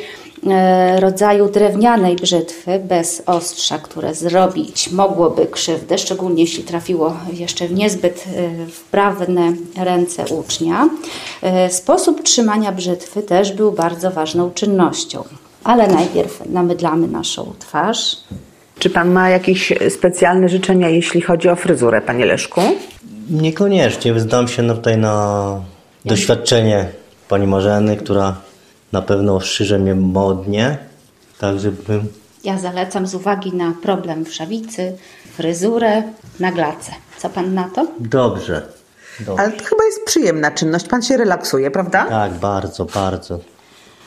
e, 0.47 0.99
rodzaju 0.99 1.49
drewnianej 1.49 2.15
brzytwy 2.15 2.79
bez 2.79 3.23
ostrza, 3.25 3.77
które 3.77 4.15
zrobić 4.15 4.91
mogłoby 4.91 5.45
krzywdę, 5.45 5.97
szczególnie 5.97 6.41
jeśli 6.41 6.63
trafiło 6.63 7.13
jeszcze 7.33 7.67
w 7.67 7.73
niezbyt 7.73 8.25
e, 8.27 8.67
wprawne 8.67 9.53
ręce 9.77 10.25
ucznia. 10.25 10.89
Sposób 11.69 12.23
trzymania 12.23 12.71
brzytwy 12.71 13.23
też 13.23 13.51
był 13.51 13.71
bardzo 13.71 14.11
ważną 14.11 14.51
czynnością 14.51 15.23
ale 15.67 15.87
najpierw 15.87 16.49
namydlamy 16.49 17.07
naszą 17.07 17.53
twarz. 17.59 18.17
Czy 18.79 18.89
pan 18.89 19.11
ma 19.11 19.29
jakieś 19.29 19.73
specjalne 19.89 20.49
życzenia, 20.49 20.89
jeśli 20.89 21.21
chodzi 21.21 21.49
o 21.49 21.55
fryzurę, 21.55 22.01
panie 22.01 22.25
Leszku? 22.25 22.61
Niekoniecznie. 23.29 24.13
Wyzdam 24.13 24.47
się 24.47 24.63
no 24.63 24.73
tutaj 24.73 24.97
na 24.97 25.61
doświadczenie 26.05 26.85
pani 27.29 27.47
Marzeny, 27.47 27.97
która 27.97 28.35
na 28.91 29.01
pewno 29.01 29.35
ostrzyże 29.35 29.79
mnie 29.79 29.95
modnie, 29.95 30.77
tak 31.39 31.59
żebym... 31.59 32.07
Ja 32.43 32.59
zalecam 32.59 33.07
z 33.07 33.15
uwagi 33.15 33.53
na 33.53 33.73
problem 33.81 34.25
w 34.25 34.33
szawicy, 34.33 34.93
fryzurę 35.37 36.03
na 36.39 36.51
glace. 36.51 36.91
Co 37.17 37.29
pan 37.29 37.53
na 37.53 37.69
to? 37.69 37.87
Dobrze. 37.99 38.61
Dobrze. 39.19 39.43
Ale 39.43 39.51
to 39.51 39.63
chyba 39.63 39.83
jest 39.85 40.05
przyjemna 40.05 40.51
czynność. 40.51 40.87
Pan 40.87 41.01
się 41.01 41.17
relaksuje, 41.17 41.71
prawda? 41.71 42.05
Tak, 42.05 42.33
bardzo, 42.33 42.85
bardzo. 42.85 43.39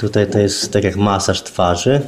Tutaj 0.01 0.27
to 0.27 0.39
jest 0.39 0.73
tak 0.73 0.85
jak 0.85 0.97
masaż 0.97 1.43
twarzy. 1.43 2.01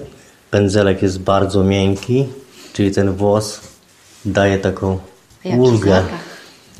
Pędzelek 0.51 1.03
jest 1.03 1.19
bardzo 1.21 1.65
miękki, 1.65 2.29
czyli 2.73 2.91
ten 2.91 3.13
włos 3.13 3.61
daje 4.25 4.59
taką 4.59 4.99
ulgę. 5.59 5.91
Zapach. 5.91 6.21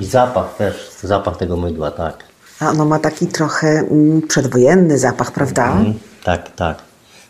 I 0.01 0.05
zapach 0.05 0.57
też, 0.57 0.91
zapach 1.03 1.37
tego 1.37 1.57
mydła, 1.57 1.91
tak. 1.91 2.25
A 2.61 2.71
ono 2.71 2.85
ma 2.85 2.99
taki 2.99 3.27
trochę 3.27 3.69
mm, 3.69 4.23
przedwojenny 4.29 4.99
zapach, 4.99 5.33
prawda? 5.33 5.73
Mm, 5.73 5.95
tak, 6.25 6.55
tak. 6.55 6.83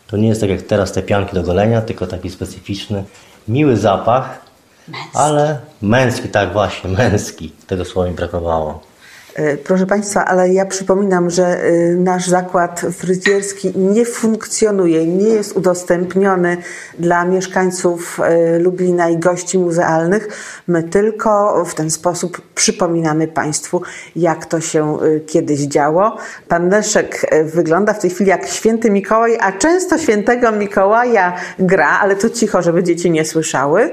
To 0.07 0.17
nie 0.17 0.27
jest 0.27 0.41
tak 0.41 0.49
jak 0.49 0.61
teraz 0.61 0.91
te 0.91 1.01
pianki 1.01 1.35
do 1.35 1.43
golenia, 1.43 1.81
tylko 1.81 2.07
taki 2.07 2.29
specyficzny, 2.29 3.03
miły 3.47 3.77
zapach, 3.77 4.39
męski. 4.87 5.09
ale 5.13 5.59
męski, 5.81 6.29
tak 6.29 6.53
właśnie, 6.53 6.89
męski. 6.89 7.51
Tego 7.67 7.85
słowa 7.85 8.09
mi 8.09 8.15
brakowało. 8.15 8.92
E, 9.35 9.57
proszę 9.57 9.85
Państwa, 9.85 10.25
ale 10.25 10.49
ja 10.49 10.65
przypominam, 10.65 11.29
że 11.29 11.45
e, 11.45 11.71
nasz 11.95 12.27
zakład 12.27 12.81
fryzjerski 12.97 13.71
nie 13.75 14.05
funkcjonuje, 14.05 15.07
nie 15.07 15.29
jest 15.29 15.57
udostępniony 15.57 16.57
dla 16.99 17.25
mieszkańców 17.25 18.19
e, 18.19 18.59
Lublina 18.59 19.09
i 19.09 19.17
gości 19.17 19.59
muzealnych. 19.59 20.27
My 20.67 20.83
tylko 20.83 21.63
w 21.65 21.75
ten 21.75 21.89
sposób 21.89 22.41
przypominamy 22.55 23.27
Państwu, 23.27 23.81
jak 24.15 24.45
to 24.45 24.61
się 24.61 24.97
kiedyś 25.27 25.59
działo. 25.59 26.17
Pan 26.47 26.69
Leszek 26.69 27.31
wygląda 27.43 27.93
w 27.93 27.99
tej 27.99 28.09
chwili 28.09 28.29
jak 28.29 28.47
święty 28.47 28.91
Mikołaj, 28.91 29.37
a 29.41 29.51
często 29.51 29.97
świętego 29.97 30.51
Mikołaja 30.51 31.33
gra, 31.59 31.99
ale 32.01 32.15
to 32.15 32.29
cicho, 32.29 32.61
żeby 32.61 32.83
dzieci 32.83 33.11
nie 33.11 33.25
słyszały. 33.25 33.91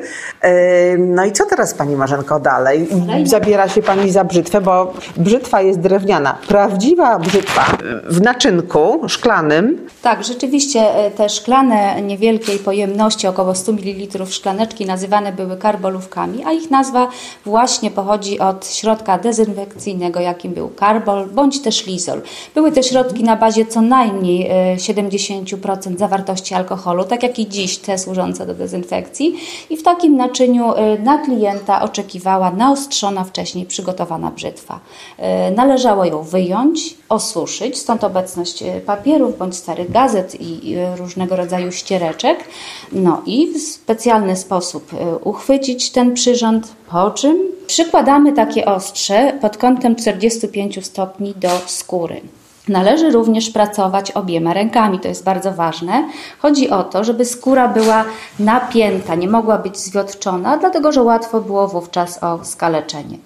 No 0.99 1.25
i 1.25 1.33
co 1.33 1.47
teraz 1.47 1.75
Pani 1.75 1.97
Marzenko 1.97 2.41
dalej? 2.41 2.89
Zabiera 3.25 3.69
się 3.69 3.83
Pani 3.83 4.13
za 4.13 4.25
brzytwę, 4.25 4.61
bo 4.61 4.95
brzytwa 5.31 5.61
jest 5.61 5.81
drewniana. 5.81 6.39
Prawdziwa 6.49 7.19
brzytwa 7.19 7.77
w 8.05 8.21
naczynku 8.21 9.09
szklanym. 9.09 9.87
Tak, 10.03 10.25
rzeczywiście 10.25 10.81
e, 10.95 11.11
te 11.11 11.29
szklane 11.29 12.03
niewielkiej 12.03 12.59
pojemności, 12.59 13.27
około 13.27 13.55
100 13.55 13.73
ml 13.73 14.27
szklaneczki 14.27 14.87
nazywane 14.87 15.33
były 15.33 15.57
karbolówkami, 15.57 16.45
a 16.45 16.53
ich 16.53 16.71
nazwa 16.71 17.09
właśnie 17.47 17.91
pochodzi 17.91 18.39
od 18.39 18.67
środka 18.67 19.19
dezynfekcyjnego, 19.19 20.21
jakim 20.21 20.53
był 20.53 20.69
karbol 20.69 21.27
bądź 21.27 21.63
też 21.63 21.87
lizol. 21.87 22.23
Były 22.55 22.73
te 22.73 22.83
środki 22.83 23.25
na 23.25 23.37
bazie 23.37 23.67
co 23.67 23.81
najmniej 23.83 24.51
70% 24.77 25.95
e, 25.95 25.99
zawartości 25.99 26.55
alkoholu, 26.55 27.05
tak 27.05 27.23
jak 27.23 27.39
i 27.39 27.49
dziś 27.49 27.79
te 27.79 27.99
służące 27.99 28.47
do 28.47 28.55
dezynfekcji 28.55 29.35
i 29.71 29.77
w 29.77 29.83
takim 29.83 30.17
naczyniu 30.17 30.75
e, 30.75 30.99
na 30.99 31.19
klienta 31.19 31.83
oczekiwała 31.83 32.51
naostrzona 32.51 33.25
wcześniej 33.25 33.67
przygotowana 33.67 34.31
brzytwa. 34.31 34.81
E, 35.21 35.51
należało 35.51 36.05
ją 36.05 36.23
wyjąć, 36.23 36.97
osuszyć, 37.09 37.79
stąd 37.79 38.05
obecność 38.05 38.63
e, 38.63 38.81
papierów 38.81 39.39
bądź 39.39 39.57
starych 39.57 39.91
gazet 39.91 40.41
i 40.41 40.77
różnego 40.97 41.37
rodzaju 41.37 41.73
ściereczek. 41.73 42.45
No 42.93 43.23
i 43.27 43.47
w 43.47 43.63
specjalny 43.63 44.37
sposób 44.37 44.95
e, 44.95 45.17
uchwycić 45.17 45.91
ten 45.91 46.15
przyrząd, 46.15 46.73
po 46.91 47.11
czym 47.11 47.39
przykładamy 47.67 48.33
takie 48.33 48.65
ostrze 48.65 49.33
pod 49.41 49.57
kątem 49.57 49.97
45 49.97 50.87
stopni 50.87 51.35
do 51.37 51.51
skóry. 51.67 52.21
Należy 52.69 53.11
również 53.11 53.51
pracować 53.51 54.11
obiema 54.11 54.53
rękami, 54.53 55.01
to 55.01 55.09
jest 55.09 55.25
bardzo 55.25 55.53
ważne. 55.53 56.09
Chodzi 56.39 56.71
o 56.71 56.85
to, 56.85 57.05
żeby 57.05 57.25
skóra 57.25 57.69
była 57.69 58.05
napięta, 58.39 59.15
nie 59.15 59.29
mogła 59.29 59.59
być 59.59 59.79
zwiotczona, 59.79 60.57
dlatego 60.57 60.93
że 60.93 61.03
łatwo 61.03 61.41
było 61.41 61.69
wówczas 61.69 62.23
o 62.23 62.45
skaleczenie. 62.45 63.19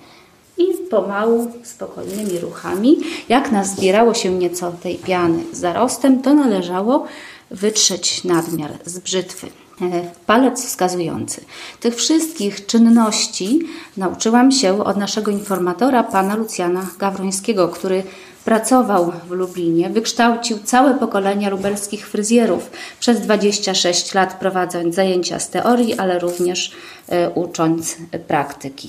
I 0.59 0.65
pomału, 0.91 1.53
spokojnymi 1.63 2.39
ruchami, 2.39 2.97
jak 3.29 3.53
nazbierało 3.53 4.15
się 4.15 4.31
nieco 4.31 4.73
tej 4.83 4.97
piany 4.97 5.43
zarostem, 5.53 6.23
to 6.23 6.35
należało 6.35 7.07
wytrzeć 7.51 8.25
nadmiar 8.25 8.71
z 8.85 8.99
brzytwy. 8.99 9.47
E, 9.81 10.11
palec 10.27 10.67
wskazujący. 10.67 11.45
Tych 11.81 11.95
wszystkich 11.95 12.67
czynności 12.67 13.61
nauczyłam 13.97 14.53
się 14.53 14.85
od 14.85 14.97
naszego 14.97 15.31
informatora, 15.31 16.03
pana 16.03 16.37
Lucjana 16.37 16.87
Gawrońskiego, 16.99 17.69
który 17.69 18.03
pracował 18.45 19.13
w 19.29 19.31
Lublinie, 19.31 19.91
wykształcił 19.91 20.59
całe 20.65 20.95
pokolenia 20.95 21.51
lubelskich 21.51 22.09
fryzjerów, 22.09 22.71
przez 23.01 23.21
26 23.21 24.15
lat 24.15 24.39
prowadząc 24.39 24.95
zajęcia 24.95 25.39
z 25.39 25.51
teorii, 25.51 25.95
ale 25.95 26.19
również 26.19 26.73
e, 27.09 27.31
ucząc 27.31 27.97
praktyki. 28.29 28.89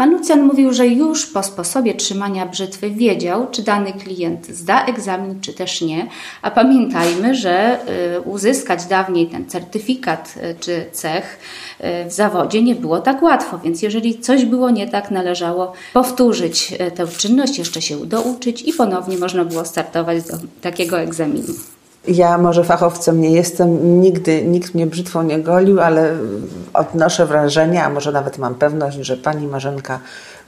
Pan 0.00 0.10
Lucjan 0.10 0.42
mówił, 0.42 0.72
że 0.72 0.86
już 0.86 1.26
po 1.26 1.42
sposobie 1.42 1.94
trzymania 1.94 2.46
brzytwy 2.46 2.90
wiedział, 2.90 3.46
czy 3.50 3.62
dany 3.62 3.92
klient 3.92 4.46
zda 4.46 4.84
egzamin, 4.84 5.40
czy 5.40 5.52
też 5.52 5.80
nie. 5.80 6.06
A 6.42 6.50
pamiętajmy, 6.50 7.34
że 7.34 7.78
y, 8.16 8.20
uzyskać 8.20 8.84
dawniej 8.84 9.26
ten 9.26 9.48
certyfikat 9.48 10.34
y, 10.36 10.54
czy 10.60 10.84
cech 10.92 11.38
y, 11.80 12.08
w 12.08 12.12
zawodzie 12.12 12.62
nie 12.62 12.74
było 12.74 13.00
tak 13.00 13.22
łatwo, 13.22 13.58
więc 13.58 13.82
jeżeli 13.82 14.18
coś 14.18 14.44
było 14.44 14.70
nie 14.70 14.88
tak, 14.88 15.10
należało 15.10 15.72
powtórzyć 15.92 16.74
tę 16.94 17.06
czynność, 17.06 17.58
jeszcze 17.58 17.82
się 17.82 18.06
douczyć 18.06 18.62
i 18.62 18.72
ponownie 18.72 19.18
można 19.18 19.44
było 19.44 19.64
startować 19.64 20.24
do 20.24 20.36
takiego 20.60 21.00
egzaminu. 21.00 21.54
Ja 22.08 22.38
może 22.38 22.64
fachowcem 22.64 23.20
nie 23.20 23.30
jestem, 23.30 24.00
nigdy 24.00 24.42
nikt 24.42 24.74
mnie 24.74 24.86
brzytwą 24.86 25.22
nie 25.22 25.38
golił, 25.38 25.80
ale 25.80 26.14
odnoszę 26.74 27.26
wrażenie, 27.26 27.84
a 27.84 27.90
może 27.90 28.12
nawet 28.12 28.38
mam 28.38 28.54
pewność, 28.54 28.96
że 29.00 29.16
pani 29.16 29.46
Marzenka 29.46 30.00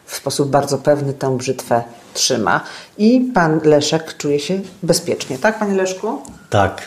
w 0.06 0.16
sposób 0.16 0.50
bardzo 0.50 0.78
pewny 0.78 1.14
tę 1.14 1.36
brzytwę 1.36 1.82
trzyma. 2.14 2.60
I 2.98 3.30
pan 3.34 3.60
Leszek 3.64 4.16
czuje 4.16 4.40
się 4.40 4.60
bezpiecznie, 4.82 5.38
tak 5.38 5.58
panie 5.58 5.74
Leszku? 5.74 6.22
Tak, 6.50 6.82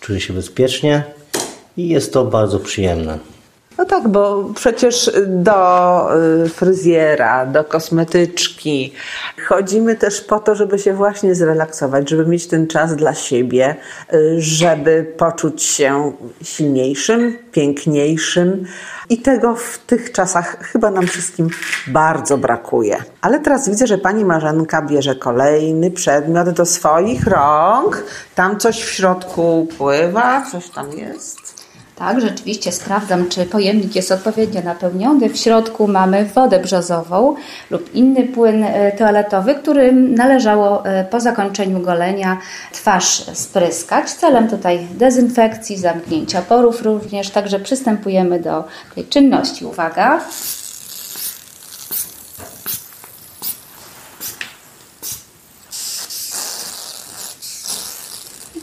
czuję 0.00 0.20
się 0.20 0.32
bezpiecznie 0.32 1.04
i 1.76 1.88
jest 1.88 2.12
to 2.12 2.24
bardzo 2.24 2.58
przyjemne. 2.58 3.18
No 3.78 3.84
tak, 3.84 4.08
bo 4.08 4.44
przecież 4.54 5.10
do 5.26 6.08
y, 6.44 6.48
fryzjera, 6.48 7.46
do 7.46 7.64
kosmetyczki 7.64 8.92
chodzimy 9.48 9.96
też 9.96 10.20
po 10.20 10.40
to, 10.40 10.54
żeby 10.54 10.78
się 10.78 10.94
właśnie 10.94 11.34
zrelaksować, 11.34 12.10
żeby 12.10 12.26
mieć 12.26 12.46
ten 12.46 12.66
czas 12.66 12.96
dla 12.96 13.14
siebie, 13.14 13.76
y, 14.14 14.36
żeby 14.38 15.14
poczuć 15.16 15.62
się 15.62 16.12
silniejszym, 16.42 17.38
piękniejszym. 17.52 18.64
I 19.08 19.18
tego 19.18 19.54
w 19.54 19.78
tych 19.78 20.12
czasach 20.12 20.58
chyba 20.60 20.90
nam 20.90 21.06
wszystkim 21.06 21.48
bardzo 21.86 22.38
brakuje. 22.38 22.96
Ale 23.20 23.40
teraz 23.40 23.68
widzę, 23.68 23.86
że 23.86 23.98
pani 23.98 24.24
Marzenka 24.24 24.82
bierze 24.82 25.14
kolejny 25.14 25.90
przedmiot 25.90 26.50
do 26.50 26.66
swoich 26.66 27.26
rąk. 27.26 28.02
Tam 28.34 28.58
coś 28.58 28.84
w 28.84 28.90
środku 28.90 29.68
pływa, 29.78 30.46
coś 30.50 30.70
tam 30.70 30.92
jest. 30.92 31.55
Tak, 31.98 32.20
rzeczywiście 32.20 32.72
sprawdzam, 32.72 33.28
czy 33.28 33.46
pojemnik 33.46 33.96
jest 33.96 34.12
odpowiednio 34.12 34.62
napełniony. 34.62 35.28
W 35.28 35.36
środku 35.36 35.88
mamy 35.88 36.24
wodę 36.24 36.58
brzozową 36.58 37.34
lub 37.70 37.94
inny 37.94 38.22
płyn 38.24 38.64
e, 38.64 38.92
toaletowy, 38.92 39.54
którym 39.54 40.14
należało 40.14 40.86
e, 40.86 41.04
po 41.04 41.20
zakończeniu 41.20 41.80
golenia 41.80 42.38
twarz 42.72 43.24
spryskać 43.32 44.10
celem 44.10 44.48
tutaj 44.48 44.86
dezynfekcji, 44.94 45.76
zamknięcia 45.76 46.42
porów 46.42 46.82
również. 46.82 47.30
Także 47.30 47.60
przystępujemy 47.60 48.40
do 48.40 48.64
tej 48.94 49.04
czynności. 49.04 49.64
Uwaga. 49.64 50.20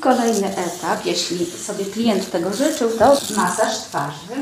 Kolejny 0.03 0.47
etap, 0.47 1.05
jeśli 1.05 1.45
sobie 1.45 1.85
klient 1.85 2.31
tego 2.31 2.53
życzył, 2.53 2.89
to 2.99 3.17
masaż 3.35 3.77
twarzy. 3.77 4.33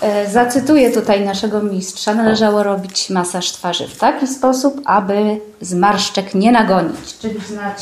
E, 0.00 0.30
zacytuję 0.30 0.90
tutaj 0.90 1.24
naszego 1.24 1.62
mistrza. 1.62 2.14
Należało 2.14 2.62
robić 2.62 3.10
masaż 3.10 3.52
twarzy 3.52 3.88
w 3.88 3.96
taki 3.96 4.26
sposób, 4.26 4.80
aby 4.84 5.40
zmarszczek 5.60 6.34
nie 6.34 6.52
nagonić, 6.52 7.18
czyli 7.20 7.40
znać 7.48 7.76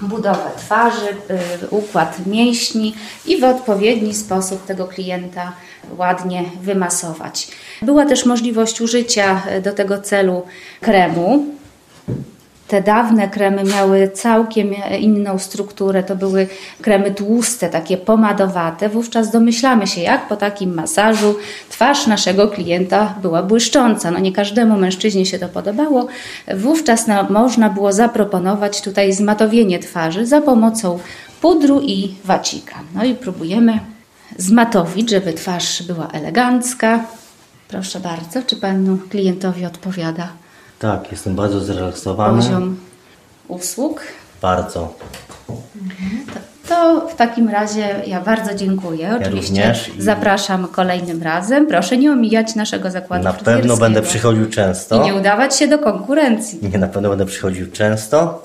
budowę 0.00 0.50
twarzy, 0.56 1.08
e, 1.08 1.68
układ 1.70 2.26
mięśni 2.26 2.94
i 3.26 3.40
w 3.40 3.44
odpowiedni 3.44 4.14
sposób 4.14 4.66
tego 4.66 4.86
klienta 4.86 5.52
ładnie 5.98 6.44
wymasować. 6.62 7.48
Była 7.82 8.06
też 8.06 8.26
możliwość 8.26 8.80
użycia 8.80 9.42
e, 9.46 9.60
do 9.60 9.72
tego 9.72 10.00
celu 10.00 10.42
kremu 10.80 11.46
te 12.72 12.82
dawne 12.82 13.28
kremy 13.28 13.64
miały 13.64 14.08
całkiem 14.08 14.70
inną 15.00 15.38
strukturę, 15.38 16.02
to 16.02 16.16
były 16.16 16.48
kremy 16.82 17.10
tłuste, 17.10 17.68
takie 17.68 17.96
pomadowate. 17.96 18.88
Wówczas 18.88 19.30
domyślamy 19.30 19.86
się, 19.86 20.00
jak 20.00 20.28
po 20.28 20.36
takim 20.36 20.74
masażu 20.74 21.34
twarz 21.70 22.06
naszego 22.06 22.48
klienta 22.48 23.14
była 23.22 23.42
błyszcząca. 23.42 24.10
No 24.10 24.18
nie 24.18 24.32
każdemu 24.32 24.78
mężczyźnie 24.78 25.26
się 25.26 25.38
to 25.38 25.48
podobało. 25.48 26.06
Wówczas 26.56 27.06
można 27.30 27.70
było 27.70 27.92
zaproponować 27.92 28.82
tutaj 28.82 29.12
zmatowienie 29.12 29.78
twarzy 29.78 30.26
za 30.26 30.40
pomocą 30.40 30.98
pudru 31.40 31.80
i 31.80 32.14
wacika. 32.24 32.74
No 32.94 33.04
i 33.04 33.14
próbujemy 33.14 33.80
zmatowić, 34.36 35.10
żeby 35.10 35.32
twarz 35.32 35.82
była 35.82 36.08
elegancka. 36.08 37.04
Proszę 37.68 38.00
bardzo, 38.00 38.42
czy 38.42 38.56
panu 38.56 38.98
klientowi 39.10 39.66
odpowiada? 39.66 40.41
Tak, 40.82 41.12
jestem 41.12 41.34
bardzo 41.34 41.60
zrelaksowany. 41.60 42.42
Poziom 42.42 42.76
usług. 43.48 44.00
Bardzo. 44.40 44.94
To, 46.26 46.34
to, 46.68 47.08
w 47.08 47.14
takim 47.14 47.48
razie 47.48 48.02
ja 48.06 48.20
bardzo 48.20 48.54
dziękuję. 48.54 49.18
Oczywiście 49.20 49.74
i... 49.98 50.02
zapraszam 50.02 50.68
kolejnym 50.68 51.22
razem. 51.22 51.66
Proszę 51.66 51.96
nie 51.96 52.12
omijać 52.12 52.54
naszego 52.54 52.90
zakładu 52.90 53.24
Na 53.24 53.32
pewno 53.32 53.76
będę 53.76 54.02
przychodził 54.02 54.50
często. 54.50 55.02
I 55.02 55.06
nie 55.06 55.14
udawać 55.14 55.56
się 55.56 55.68
do 55.68 55.78
konkurencji. 55.78 56.58
Nie, 56.72 56.78
na 56.78 56.88
pewno 56.88 57.08
będę 57.08 57.26
przychodził 57.26 57.70
często. 57.70 58.42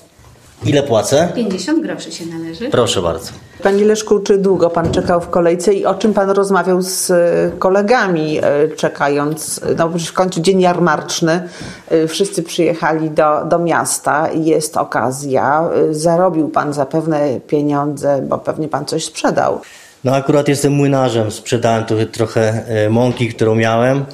Ile 0.66 0.82
płacę? 0.82 1.28
50 1.34 1.82
groszy 1.82 2.12
się 2.12 2.26
należy. 2.26 2.70
Proszę 2.70 3.02
bardzo. 3.02 3.30
Panie 3.62 3.84
Leszku, 3.84 4.18
czy 4.18 4.38
długo 4.38 4.70
Pan 4.70 4.90
czekał 4.90 5.20
w 5.20 5.28
kolejce 5.28 5.74
i 5.74 5.86
o 5.86 5.94
czym 5.94 6.14
Pan 6.14 6.30
rozmawiał 6.30 6.82
z 6.82 7.10
e, 7.10 7.50
kolegami 7.58 8.38
e, 8.38 8.68
czekając? 8.76 9.60
No 9.76 9.88
w 9.88 10.12
końcu 10.12 10.40
dzień 10.40 10.60
jarmarczny, 10.60 11.48
e, 11.88 12.06
wszyscy 12.06 12.42
przyjechali 12.42 13.10
do, 13.10 13.44
do 13.44 13.58
miasta 13.58 14.28
i 14.28 14.44
jest 14.44 14.76
okazja. 14.76 15.70
Zarobił 15.90 16.48
Pan 16.48 16.72
zapewne 16.72 17.40
pieniądze, 17.40 18.22
bo 18.28 18.38
pewnie 18.38 18.68
Pan 18.68 18.84
coś 18.84 19.04
sprzedał. 19.04 19.60
No 20.04 20.14
akurat 20.14 20.48
jestem 20.48 20.72
młynarzem, 20.72 21.30
sprzedałem 21.30 21.84
tu 21.84 21.94
trochę 22.12 22.64
mąki, 22.90 23.28
którą 23.28 23.54
miałem 23.54 24.04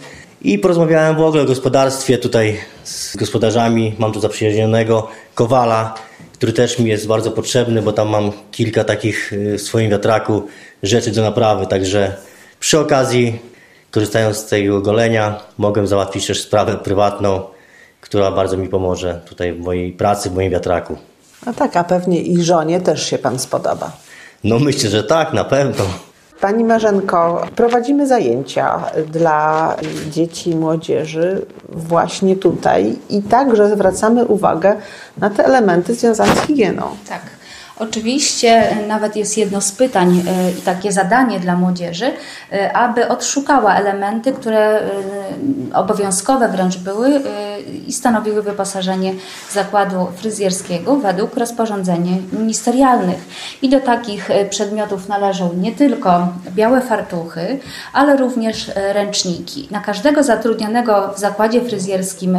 i 0.42 0.58
porozmawiałem 0.58 1.16
w 1.16 1.20
ogóle 1.20 1.42
o 1.42 1.46
gospodarstwie 1.46 2.18
tutaj 2.18 2.58
z 2.84 3.16
gospodarzami. 3.16 3.94
Mam 3.98 4.12
tu 4.12 4.20
zaprzyjaźnionego 4.20 5.08
Kowala, 5.34 5.94
który 6.44 6.52
też 6.52 6.78
mi 6.78 6.90
jest 6.90 7.06
bardzo 7.06 7.30
potrzebny, 7.30 7.82
bo 7.82 7.92
tam 7.92 8.08
mam 8.08 8.32
kilka 8.52 8.84
takich 8.84 9.32
y, 9.32 9.58
w 9.58 9.62
swoim 9.62 9.90
wiatraku 9.90 10.42
rzeczy 10.82 11.10
do 11.10 11.22
naprawy. 11.22 11.66
Także 11.66 12.16
przy 12.60 12.78
okazji, 12.78 13.38
korzystając 13.90 14.36
z 14.36 14.46
tego 14.46 14.80
golenia, 14.80 15.40
mogę 15.58 15.86
załatwić 15.86 16.26
też 16.26 16.42
sprawę 16.42 16.76
prywatną, 16.76 17.42
która 18.00 18.30
bardzo 18.30 18.56
mi 18.56 18.68
pomoże 18.68 19.20
tutaj 19.26 19.52
w 19.52 19.60
mojej 19.60 19.92
pracy, 19.92 20.30
w 20.30 20.34
moim 20.34 20.50
wiatraku. 20.50 20.96
No 21.46 21.52
tak, 21.52 21.76
a 21.76 21.84
pewnie 21.84 22.22
i 22.22 22.42
żonie 22.42 22.80
też 22.80 23.06
się 23.06 23.18
Pan 23.18 23.38
spodoba. 23.38 23.92
No 24.44 24.58
myślę, 24.58 24.90
że 24.90 25.04
tak, 25.04 25.32
na 25.32 25.44
pewno. 25.44 25.84
Pani 26.44 26.64
Marzenko, 26.64 27.46
prowadzimy 27.56 28.06
zajęcia 28.06 28.84
dla 29.12 29.76
dzieci 30.10 30.50
i 30.50 30.56
młodzieży 30.56 31.46
właśnie 31.68 32.36
tutaj 32.36 32.96
i 33.10 33.22
także 33.22 33.68
zwracamy 33.68 34.24
uwagę 34.24 34.76
na 35.18 35.30
te 35.30 35.44
elementy 35.44 35.94
związane 35.94 36.36
z 36.36 36.38
higieną. 36.38 36.82
Tak. 37.08 37.20
Oczywiście 37.78 38.76
nawet 38.88 39.16
jest 39.16 39.38
jedno 39.38 39.60
z 39.60 39.72
pytań 39.72 40.22
i 40.58 40.62
takie 40.62 40.92
zadanie 40.92 41.40
dla 41.40 41.56
młodzieży, 41.56 42.12
aby 42.74 43.08
odszukała 43.08 43.74
elementy, 43.74 44.32
które 44.32 44.80
obowiązkowe 45.74 46.48
wręcz 46.48 46.76
były 46.78 47.20
i 47.86 47.92
stanowiły 47.92 48.42
wyposażenie 48.42 49.12
zakładu 49.52 50.06
fryzjerskiego 50.16 50.96
według 50.96 51.36
rozporządzeń 51.36 52.22
ministerialnych. 52.32 53.24
I 53.62 53.68
do 53.68 53.80
takich 53.80 54.28
przedmiotów 54.50 55.08
należą 55.08 55.50
nie 55.54 55.72
tylko 55.72 56.28
białe 56.50 56.80
fartuchy, 56.80 57.58
ale 57.92 58.16
również 58.16 58.70
ręczniki. 58.74 59.68
Na 59.70 59.80
każdego 59.80 60.22
zatrudnionego 60.22 61.12
w 61.16 61.18
zakładzie 61.18 61.60
fryzjerskim 61.60 62.38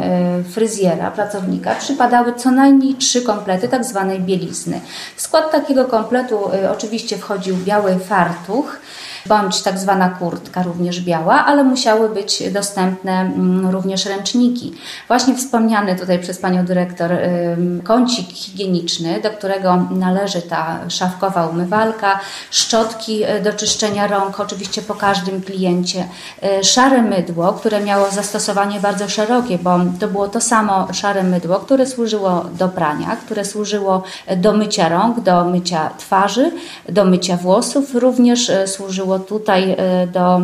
fryzjera, 0.51 1.11
pracownika 1.11 1.75
przypadały 1.75 2.33
co 2.33 2.51
najmniej 2.51 2.95
trzy 2.95 3.21
komplety 3.21 3.67
tak 3.67 3.85
zwanej 3.85 4.19
bielizny. 4.19 4.81
W 5.15 5.21
skład 5.25 5.51
takiego 5.51 5.85
kompletu 5.85 6.51
y, 6.53 6.69
oczywiście 6.69 7.17
wchodził 7.17 7.55
biały 7.57 7.99
fartuch, 7.99 8.79
bądź 9.27 9.61
tak 9.61 9.79
zwana 9.79 10.09
kurtka, 10.09 10.63
również 10.63 11.01
biała, 11.01 11.45
ale 11.45 11.63
musiały 11.63 12.09
być 12.09 12.51
dostępne 12.51 13.11
mm, 13.11 13.69
również 13.69 14.05
ręczniki. 14.05 14.73
Właśnie 15.07 15.35
wspomniany 15.35 15.95
tutaj 15.95 16.19
przez 16.19 16.37
panią 16.37 16.65
dyrektor 16.65 17.11
kącik 17.83 18.27
higieniczny, 18.27 19.21
do 19.21 19.29
którego 19.29 19.87
należy 19.91 20.41
ta 20.41 20.79
szafkowa 20.89 21.47
umywalka, 21.47 22.19
szczotki 22.51 23.23
y, 23.23 23.41
do 23.41 23.53
czyszczenia 23.53 24.07
rąk, 24.07 24.39
oczywiście 24.39 24.81
po 24.81 24.93
każdym 24.93 25.41
kliencie, 25.41 26.07
y, 26.59 26.63
szare 26.63 27.01
mydło, 27.01 27.53
które 27.53 27.79
miało 27.79 28.11
zastosowanie 28.11 28.79
bardzo 28.79 29.09
szerokie, 29.09 29.57
bo 29.57 29.79
to 29.99 30.07
było 30.07 30.27
to 30.27 30.41
samo 30.41 30.93
szare 30.93 31.23
mydło, 31.23 31.59
które 31.59 31.87
służyło 31.87 32.45
do 32.59 32.69
prania, 32.69 33.15
które 33.15 33.45
służyło 33.45 34.03
do 34.37 34.53
mycia 34.53 34.89
rąk, 34.89 35.19
do 35.19 35.45
mycia 35.45 35.89
twarzy, 35.97 36.51
do 36.89 37.05
mycia 37.05 37.37
włosów, 37.37 37.95
również 37.95 38.49
y, 38.49 38.67
tutaj 39.19 39.71
e, 39.71 40.07
do 40.07 40.41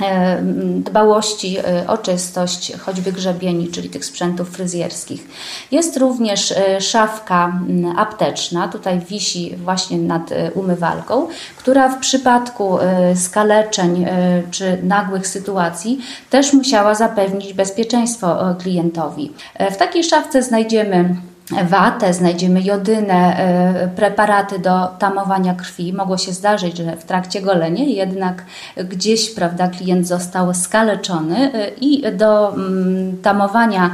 e, 0.00 0.42
dbałości 0.76 1.58
e, 1.58 1.88
o 1.88 1.98
czystość, 1.98 2.72
choćby 2.80 3.12
grzebieni, 3.12 3.68
czyli 3.68 3.90
tych 3.90 4.04
sprzętów 4.04 4.50
fryzjerskich. 4.50 5.28
Jest 5.70 5.96
również 5.96 6.54
szafka 6.80 7.60
apteczna, 7.96 8.68
tutaj 8.68 9.00
wisi 9.00 9.56
właśnie 9.56 9.98
nad 9.98 10.30
umywalką, 10.54 11.28
która 11.56 11.88
w 11.88 11.98
przypadku 11.98 12.78
skaleczeń 13.14 14.06
czy 14.50 14.78
nagłych 14.82 15.26
sytuacji 15.26 15.98
też 16.30 16.52
musiała 16.52 16.94
zapewnić 16.94 17.54
bezpieczeństwo 17.54 18.54
klientowi. 18.58 19.32
W 19.72 19.76
takiej 19.76 20.04
szafce 20.04 20.42
znajdziemy 20.42 21.16
watę, 21.50 22.14
znajdziemy 22.14 22.62
jodynę, 22.62 23.36
e, 23.38 23.88
preparaty 23.96 24.58
do 24.58 24.86
tamowania 24.98 25.54
krwi. 25.54 25.92
Mogło 25.92 26.18
się 26.18 26.32
zdarzyć, 26.32 26.76
że 26.76 26.96
w 26.96 27.04
trakcie 27.04 27.42
golenia 27.42 27.84
jednak 27.84 28.44
gdzieś 28.76 29.30
prawda, 29.30 29.68
klient 29.68 30.06
został 30.06 30.54
skaleczony 30.54 31.52
e, 31.52 31.68
i 31.68 32.12
do 32.12 32.54
mm, 32.54 33.22
tamowania 33.22 33.90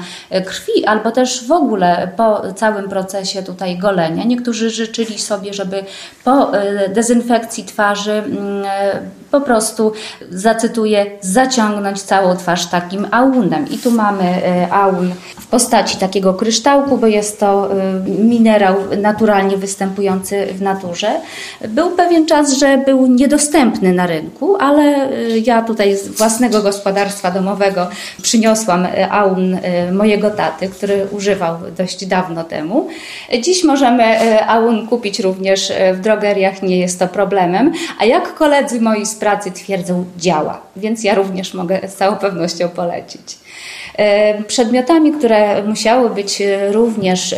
krwi, 0.46 0.86
albo 0.86 1.10
też 1.10 1.46
w 1.46 1.52
ogóle 1.52 2.08
po 2.16 2.52
całym 2.52 2.88
procesie 2.88 3.42
tutaj 3.42 3.78
golenia. 3.78 4.24
Niektórzy 4.24 4.70
życzyli 4.70 5.18
sobie, 5.18 5.54
żeby 5.54 5.84
po 6.24 6.58
e, 6.58 6.88
dezynfekcji 6.88 7.64
twarzy 7.64 8.12
mm, 8.12 8.64
po 9.32 9.40
prostu, 9.40 9.92
zacytuję, 10.30 11.06
zaciągnąć 11.20 12.02
całą 12.02 12.36
twarz 12.36 12.66
takim 12.66 13.06
aunem. 13.10 13.68
I 13.70 13.78
tu 13.78 13.90
mamy 13.90 14.42
aun 14.70 15.12
w 15.40 15.46
postaci 15.46 15.96
takiego 15.98 16.34
kryształku, 16.34 16.98
bo 16.98 17.06
jest 17.06 17.40
to 17.40 17.70
y, 17.72 18.10
minerał 18.10 18.74
naturalnie 19.02 19.56
występujący 19.56 20.46
w 20.46 20.62
naturze. 20.62 21.20
Był 21.68 21.90
pewien 21.90 22.26
czas, 22.26 22.52
że 22.52 22.78
był 22.78 23.06
niedostępny 23.06 23.92
na 23.92 24.06
rynku, 24.06 24.56
ale 24.56 25.12
y, 25.12 25.42
ja 25.46 25.62
tutaj 25.62 25.96
z 25.96 26.08
własnego 26.08 26.62
gospodarstwa 26.62 27.30
domowego 27.30 27.86
przyniosłam 28.22 28.86
aun 29.10 29.58
mojego 29.92 30.30
taty, 30.30 30.68
który 30.68 31.06
używał 31.10 31.56
dość 31.76 32.06
dawno 32.06 32.44
temu. 32.44 32.88
Dziś 33.42 33.64
możemy 33.64 34.04
aun 34.46 34.86
kupić 34.86 35.20
również 35.20 35.72
w 35.94 36.00
drogeriach, 36.00 36.62
nie 36.62 36.78
jest 36.78 36.98
to 36.98 37.08
problemem, 37.08 37.72
a 37.98 38.04
jak 38.04 38.34
koledzy 38.34 38.80
moi 38.80 39.06
z 39.06 39.14
pracy 39.22 39.52
twierdzą, 39.52 40.04
działa, 40.16 40.60
więc 40.76 41.04
ja 41.04 41.14
również 41.14 41.54
mogę 41.54 41.88
z 41.88 41.94
całą 41.94 42.16
pewnością 42.16 42.68
polecić. 42.68 43.38
E, 43.98 44.42
przedmiotami, 44.42 45.12
które 45.12 45.62
musiały 45.62 46.10
być 46.10 46.40
e, 46.40 46.72
również 46.72 47.34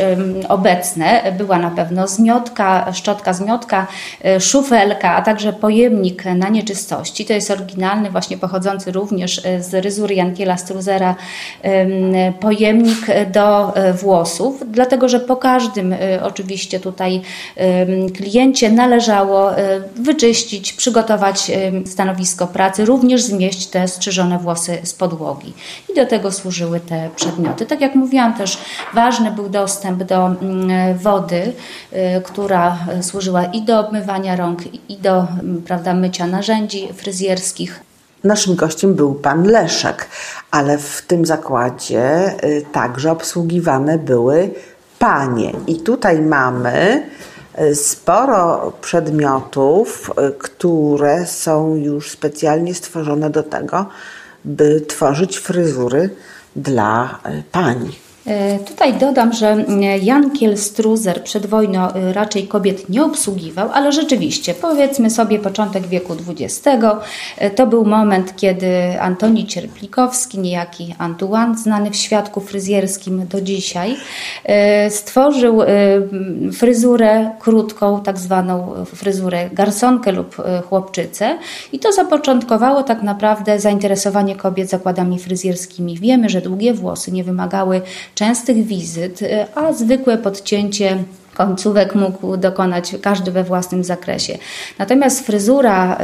obecne, 0.49 1.33
była 1.37 1.59
na 1.59 1.71
pewno 1.71 2.07
zmiotka, 2.07 2.93
szczotka 2.93 3.33
zmiotka, 3.33 3.87
e, 4.23 4.39
szufelka, 4.39 5.15
a 5.15 5.21
także 5.21 5.53
pojemnik 5.53 6.25
na 6.25 6.49
nieczystości. 6.49 7.25
To 7.25 7.33
jest 7.33 7.51
oryginalny, 7.51 8.11
właśnie 8.11 8.37
pochodzący 8.37 8.91
również 8.91 9.41
z 9.59 9.73
ryzury 9.73 10.15
Jankiela 10.15 10.57
Struzera 10.57 11.15
pojemnik 12.39 13.07
do 13.31 13.73
włosów, 14.01 14.63
dlatego 14.67 15.09
że 15.09 15.19
po 15.19 15.35
każdym 15.35 15.95
oczywiście 16.23 16.79
tutaj 16.79 17.21
kliencie 18.15 18.71
należało 18.71 19.51
wyczyścić, 19.95 20.73
przygotować 20.73 21.51
stanowisko 21.85 22.47
pracy, 22.47 22.85
również 22.85 23.21
zmieść 23.21 23.67
te 23.67 23.87
strzyżone 23.87 24.39
włosy 24.39 24.77
z 24.83 24.93
podłogi. 24.93 25.53
I 25.89 25.95
do 25.95 26.05
tego 26.05 26.31
służyły 26.45 26.79
te 26.79 27.09
przedmioty. 27.15 27.65
Tak 27.65 27.81
jak 27.81 27.95
mówiłam 27.95 28.33
też, 28.33 28.57
ważny 28.93 29.31
był 29.31 29.49
dostęp 29.49 30.03
do 30.03 30.25
mm, 30.25 30.97
wody, 30.97 31.53
y, 31.93 32.21
która 32.21 32.77
służyła 33.01 33.45
i 33.45 33.61
do 33.61 33.79
obmywania 33.79 34.35
rąk, 34.35 34.59
i 34.89 34.97
do 34.97 35.19
mm, 35.19 35.61
prawda, 35.61 35.93
mycia 35.93 36.27
narzędzi 36.27 36.93
fryzjerskich. 36.93 37.79
Naszym 38.23 38.55
gościem 38.55 38.93
był 38.93 39.13
pan 39.13 39.43
Leszek, 39.43 40.07
ale 40.51 40.77
w 40.77 41.01
tym 41.01 41.25
zakładzie 41.25 42.35
y, 42.43 42.65
także 42.71 43.11
obsługiwane 43.11 43.97
były 43.97 44.49
panie. 44.99 45.51
I 45.67 45.75
tutaj 45.75 46.21
mamy 46.21 47.03
y, 47.61 47.75
sporo 47.75 48.73
przedmiotów, 48.81 50.11
które 50.39 51.25
są 51.25 51.75
już 51.75 52.11
specjalnie 52.11 52.73
stworzone 52.73 53.29
do 53.29 53.43
tego, 53.43 53.85
by 54.45 54.81
tworzyć 54.81 55.37
fryzury 55.37 56.09
dla 56.55 57.19
e, 57.23 57.43
pani. 57.51 58.04
E, 58.27 58.59
tutaj 58.59 58.93
dodam, 58.93 59.33
że 59.33 59.47
e, 59.47 59.97
Jan 59.97 60.31
Kielstruzer 60.31 61.23
przed 61.23 61.45
wojną 61.45 61.91
e, 61.91 62.13
raczej 62.13 62.47
kobiet 62.47 62.89
nie 62.89 63.05
obsługiwał, 63.05 63.69
ale 63.73 63.91
rzeczywiście, 63.91 64.53
powiedzmy 64.53 65.09
sobie 65.09 65.39
początek 65.39 65.87
wieku 65.87 66.15
XX, 66.29 66.85
to 67.55 67.67
był 67.67 67.85
moment, 67.85 68.35
kiedy 68.35 69.01
Antoni 69.01 69.47
Cierplikowski, 69.47 70.39
niejaki 70.39 70.95
Antoine, 70.97 71.57
znany 71.57 71.91
w 71.91 71.95
świadku 71.95 72.41
fryzjerskim 72.41 73.27
do 73.27 73.41
dzisiaj, 73.41 73.95
stworzył 74.89 75.61
fryzurę 76.53 77.31
krótką, 77.39 78.01
tak 78.01 78.17
zwaną 78.17 78.73
fryzurę 78.85 79.49
garsonkę 79.49 80.11
lub 80.11 80.35
chłopczycę 80.69 81.37
i 81.71 81.79
to 81.79 81.91
zapoczątkowało 81.91 82.83
tak 82.83 83.01
naprawdę 83.01 83.59
zainteresowanie 83.59 84.35
kobiet 84.35 84.69
zakładami 84.69 85.19
fryzjerskimi. 85.19 85.97
Wiemy, 85.99 86.29
że 86.29 86.41
długie 86.41 86.73
włosy 86.73 87.11
nie 87.11 87.23
wymagały 87.23 87.81
częstych 88.15 88.65
wizyt, 88.65 89.21
y, 89.21 89.55
a 89.55 89.73
zwykłe 89.73 90.17
podcięcie 90.17 91.03
końcówek 91.35 91.95
mógł 91.95 92.37
dokonać 92.37 92.95
każdy 93.01 93.31
we 93.31 93.43
własnym 93.43 93.83
zakresie. 93.83 94.37
Natomiast 94.79 95.25
fryzura 95.25 95.95
y, 95.95 95.99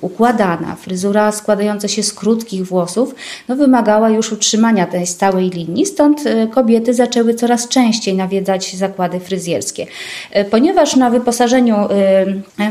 układana, 0.00 0.76
fryzura 0.76 1.32
składająca 1.32 1.88
się 1.88 2.02
z 2.02 2.12
krótkich 2.12 2.66
włosów, 2.66 3.14
no 3.48 3.56
wymagała 3.56 4.10
już 4.10 4.32
utrzymania 4.32 4.86
tej 4.86 5.06
stałej 5.06 5.50
linii, 5.50 5.86
stąd 5.86 6.26
y, 6.26 6.48
kobiety 6.54 6.94
zaczęły 6.94 7.34
coraz 7.34 7.68
częściej 7.68 8.14
nawiedzać 8.14 8.76
zakłady 8.76 9.20
fryzjerskie. 9.20 9.86
Y, 10.36 10.44
ponieważ 10.44 10.96
na 10.96 11.10
wyposażeniu 11.10 11.76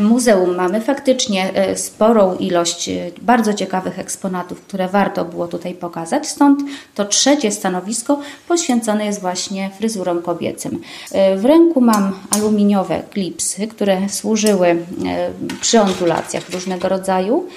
muzeum 0.02 0.56
mamy 0.56 0.82
faktycznie 0.82 1.52
sporą 1.76 2.36
ilość 2.36 2.90
bardzo 3.22 3.54
ciekawych 3.54 4.00
eksponatów, 4.00 4.62
które 4.62 4.88
warto 4.88 5.26
było 5.26 5.48
tutaj 5.48 5.74
pokazać, 5.74 6.28
stąd 6.28 6.60
to 6.96 7.06
trzecie 7.06 7.52
stanowisko 7.52 8.20
poświęcone 8.48 9.06
jest 9.06 9.22
właśnie 9.22 9.70
fryzurom 9.78 10.22
kobiecym. 10.22 10.82
W 11.38 11.46
ręku 11.46 11.82
mam 11.82 11.93
mam 11.94 12.14
aluminiowe 12.30 13.04
klipsy, 13.12 13.68
które 13.68 14.10
służyły 14.10 14.68
e, 14.68 14.76
przy 15.62 15.82
ondulacjach 15.82 16.50
różnego 16.50 16.90
rodzaju, 16.90 17.48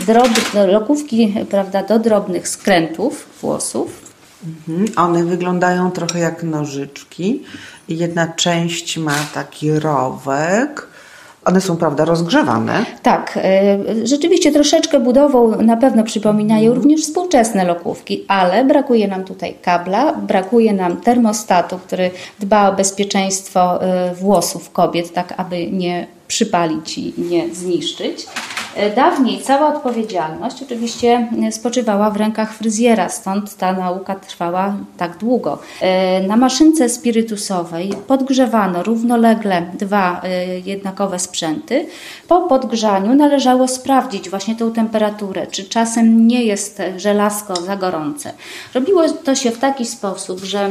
drobne, 0.00 0.66
lokówki 0.66 1.34
prawda, 1.50 1.82
do 1.82 1.98
drobnych 1.98 2.48
skrętów 2.48 3.26
włosów. 3.40 4.10
Mhm. 4.46 4.86
One 4.96 5.24
wyglądają 5.24 5.90
trochę 5.90 6.18
jak 6.18 6.42
nożyczki. 6.42 7.42
Jedna 7.88 8.28
część 8.28 8.98
ma 8.98 9.16
taki 9.34 9.72
rowek, 9.72 10.86
One 11.44 11.60
są, 11.60 11.76
prawda, 11.76 12.04
rozgrzewane? 12.04 12.84
Tak. 13.02 13.38
Y, 13.98 14.06
rzeczywiście 14.06 14.52
troszeczkę 14.52 15.00
budową 15.00 15.62
na 15.62 15.76
pewno 15.76 16.04
przypominają 16.04 16.66
mhm. 16.66 16.76
również 16.76 17.00
współczesne 17.00 17.64
lokówki, 17.64 18.24
ale 18.28 18.64
brakuje 18.64 19.08
nam 19.08 19.24
tutaj 19.24 19.54
kabla, 19.62 20.12
brakuje 20.12 20.72
nam 20.72 20.96
termostatu, 20.96 21.78
który 21.78 22.10
dba 22.40 22.70
o 22.70 22.72
bezpieczeństwo 22.72 23.84
y, 24.10 24.14
włosów 24.14 24.70
kobiet, 24.70 25.12
tak 25.12 25.34
aby 25.36 25.70
nie 25.70 26.06
przypalić 26.28 26.98
i 26.98 27.14
nie 27.18 27.54
zniszczyć. 27.54 28.26
E, 28.74 28.94
dawniej 28.94 29.40
cała 29.40 29.74
odpowiedzialność 29.74 30.62
oczywiście 30.62 31.28
e, 31.46 31.52
spoczywała 31.52 32.10
w 32.10 32.16
rękach 32.16 32.54
fryzjera, 32.54 33.08
stąd 33.08 33.56
ta 33.56 33.72
nauka 33.72 34.14
trwała 34.14 34.76
tak 34.96 35.16
długo. 35.16 35.58
E, 35.80 36.26
na 36.26 36.36
maszynce 36.36 36.88
spirytusowej 36.88 37.92
podgrzewano 38.06 38.82
równolegle 38.82 39.62
dwa 39.74 40.22
jednakowe 40.64 41.18
sprzęty. 41.18 41.86
Po 42.28 42.40
podgrzaniu 42.40 43.14
należało 43.14 43.68
sprawdzić 43.68 44.30
właśnie 44.30 44.56
tą 44.56 44.72
temperaturę, 44.72 45.46
czy 45.46 45.64
czasem 45.64 46.26
nie 46.26 46.44
jest 46.44 46.82
żelazko 46.96 47.56
za 47.56 47.76
gorące. 47.76 48.32
Robiło 48.74 49.08
to 49.08 49.34
się 49.34 49.50
w 49.50 49.58
taki 49.58 49.86
sposób, 49.86 50.40
że 50.44 50.70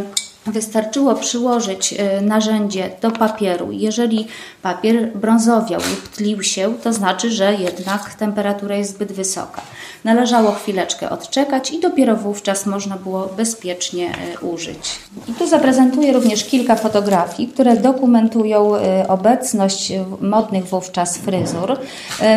Wystarczyło 0.51 1.15
przyłożyć 1.15 1.93
y, 1.93 2.21
narzędzie 2.21 2.89
do 3.01 3.12
papieru. 3.12 3.71
Jeżeli 3.71 4.27
papier 4.62 5.12
brązowiał 5.17 5.81
lub 5.89 6.07
tlił 6.07 6.43
się, 6.43 6.73
to 6.83 6.93
znaczy, 6.93 7.31
że 7.31 7.53
jednak 7.53 8.13
temperatura 8.13 8.75
jest 8.75 8.91
zbyt 8.91 9.12
wysoka. 9.12 9.62
Należało 10.03 10.51
chwileczkę 10.51 11.09
odczekać 11.09 11.71
i 11.71 11.79
dopiero 11.79 12.15
wówczas 12.15 12.65
można 12.65 12.95
było 12.95 13.29
bezpiecznie 13.38 14.12
y, 14.35 14.45
użyć. 14.45 14.99
I 15.27 15.33
tu 15.33 15.47
zaprezentuję 15.47 16.13
również 16.13 16.45
kilka 16.45 16.75
fotografii, 16.75 17.49
które 17.49 17.77
dokumentują 17.77 18.75
y, 18.75 18.79
obecność 19.07 19.93
modnych 20.21 20.65
wówczas 20.65 21.17
fryzur. 21.17 21.77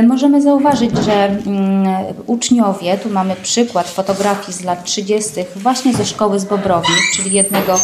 Możemy 0.06 0.42
zauważyć, 0.42 0.90
że 0.98 1.24
mm, 1.26 1.86
uczniowie, 2.26 2.98
tu 2.98 3.10
mamy 3.10 3.36
przykład 3.36 3.88
fotografii 3.88 4.52
z 4.52 4.64
lat 4.64 4.84
30. 4.84 5.30
właśnie 5.56 5.94
ze 5.94 6.04
szkoły 6.04 6.40
z 6.40 6.44
Bobrownik, 6.44 6.98
czyli 7.16 7.36
jednego 7.36 7.78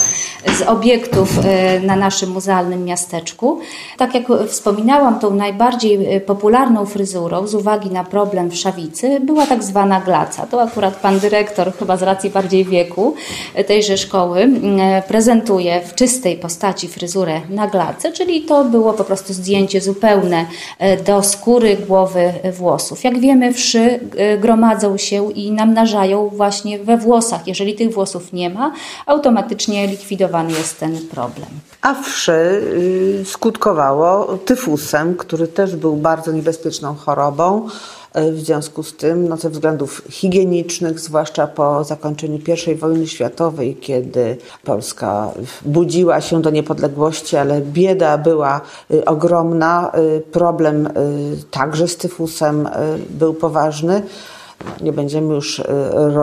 z 0.58 0.62
obiektów 0.62 1.38
e, 1.44 1.80
na 1.80 1.96
naszym 1.96 2.30
muzealnym 2.30 2.84
miasteczku. 2.84 3.60
Tak 3.96 4.14
jak 4.14 4.24
wspominałam, 4.48 5.18
tą 5.18 5.34
najbardziej 5.34 6.14
e, 6.16 6.20
popularną 6.20 6.86
fryzurą 6.86 7.46
z 7.46 7.54
uwagi 7.54 7.90
na 7.90 8.04
problem 8.04 8.50
w 8.50 8.56
Szawicy 8.56 9.20
była 9.20 9.46
tak 9.46 9.64
zwana 9.64 10.00
glaca. 10.00 10.46
To 10.46 10.62
akurat 10.62 10.96
pan 10.96 11.18
dyrektor, 11.18 11.72
chyba 11.78 11.96
z 11.96 12.02
racji 12.02 12.30
bardziej 12.30 12.64
wieku 12.64 13.14
e, 13.54 13.64
tejże 13.64 13.98
szkoły, 13.98 14.48
prezentuje 15.08 15.80
w 15.80 15.94
czystej 15.94 16.36
postaci 16.36 16.88
fryzurę 16.88 17.40
na 17.50 17.66
glace, 17.66 18.12
czyli 18.12 18.42
to 18.42 18.64
było 18.64 18.92
po 18.92 19.04
prostu 19.04 19.32
zdjęcie 19.32 19.80
zupełne 19.80 20.46
do 21.06 21.22
skóry, 21.22 21.76
głowy, 21.76 22.32
włosów. 22.52 23.04
Jak 23.04 23.18
wiemy, 23.18 23.52
wszy 23.52 24.00
gromadzą 24.40 24.96
się 24.96 25.32
i 25.32 25.52
namnażają 25.52 26.28
właśnie 26.28 26.78
we 26.78 26.96
włosach. 26.96 27.46
Jeżeli 27.46 27.74
tych 27.74 27.94
włosów 27.94 28.32
nie 28.32 28.50
ma, 28.50 28.72
automatycznie 29.06 29.88
likwidowany 30.10 30.52
jest 30.52 30.80
ten 30.80 30.98
problem. 31.08 31.48
A 31.82 31.94
wszy 31.94 32.32
y, 32.32 33.24
skutkowało 33.24 34.38
tyfusem, 34.38 35.14
który 35.14 35.48
też 35.48 35.76
był 35.76 35.96
bardzo 35.96 36.32
niebezpieczną 36.32 36.94
chorobą. 36.94 37.68
Y, 38.16 38.32
w 38.32 38.40
związku 38.40 38.82
z 38.82 38.96
tym, 38.96 39.28
no, 39.28 39.36
ze 39.36 39.50
względów 39.50 40.02
higienicznych, 40.10 41.00
zwłaszcza 41.00 41.46
po 41.46 41.84
zakończeniu 41.84 42.38
I 42.72 42.74
wojny 42.74 43.06
światowej, 43.06 43.76
kiedy 43.76 44.36
Polska 44.64 45.30
budziła 45.62 46.20
się 46.20 46.42
do 46.42 46.50
niepodległości, 46.50 47.36
ale 47.36 47.60
bieda 47.60 48.18
była 48.18 48.60
y, 48.90 49.04
ogromna, 49.04 49.92
problem 50.32 50.88
także 51.50 51.88
z 51.88 51.96
tyfusem 51.96 52.68
był 53.10 53.34
poważny 53.34 54.02
nie 54.80 54.92
będziemy 54.92 55.34
już 55.34 55.60
e, 55.60 55.64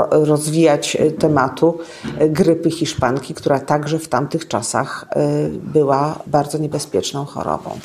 rozwijać 0.10 0.96
e, 0.96 1.12
tematu 1.12 1.78
e, 2.18 2.30
grypy 2.30 2.72
hiszpanki, 2.72 3.34
która 3.34 3.60
także 3.60 4.00
w 4.00 4.08
tamtych 4.08 4.48
czasach 4.48 5.06
była 5.54 6.20
bardzo 6.28 6.58
niebezpieczną 6.58 7.26
chorobą. 7.26 7.80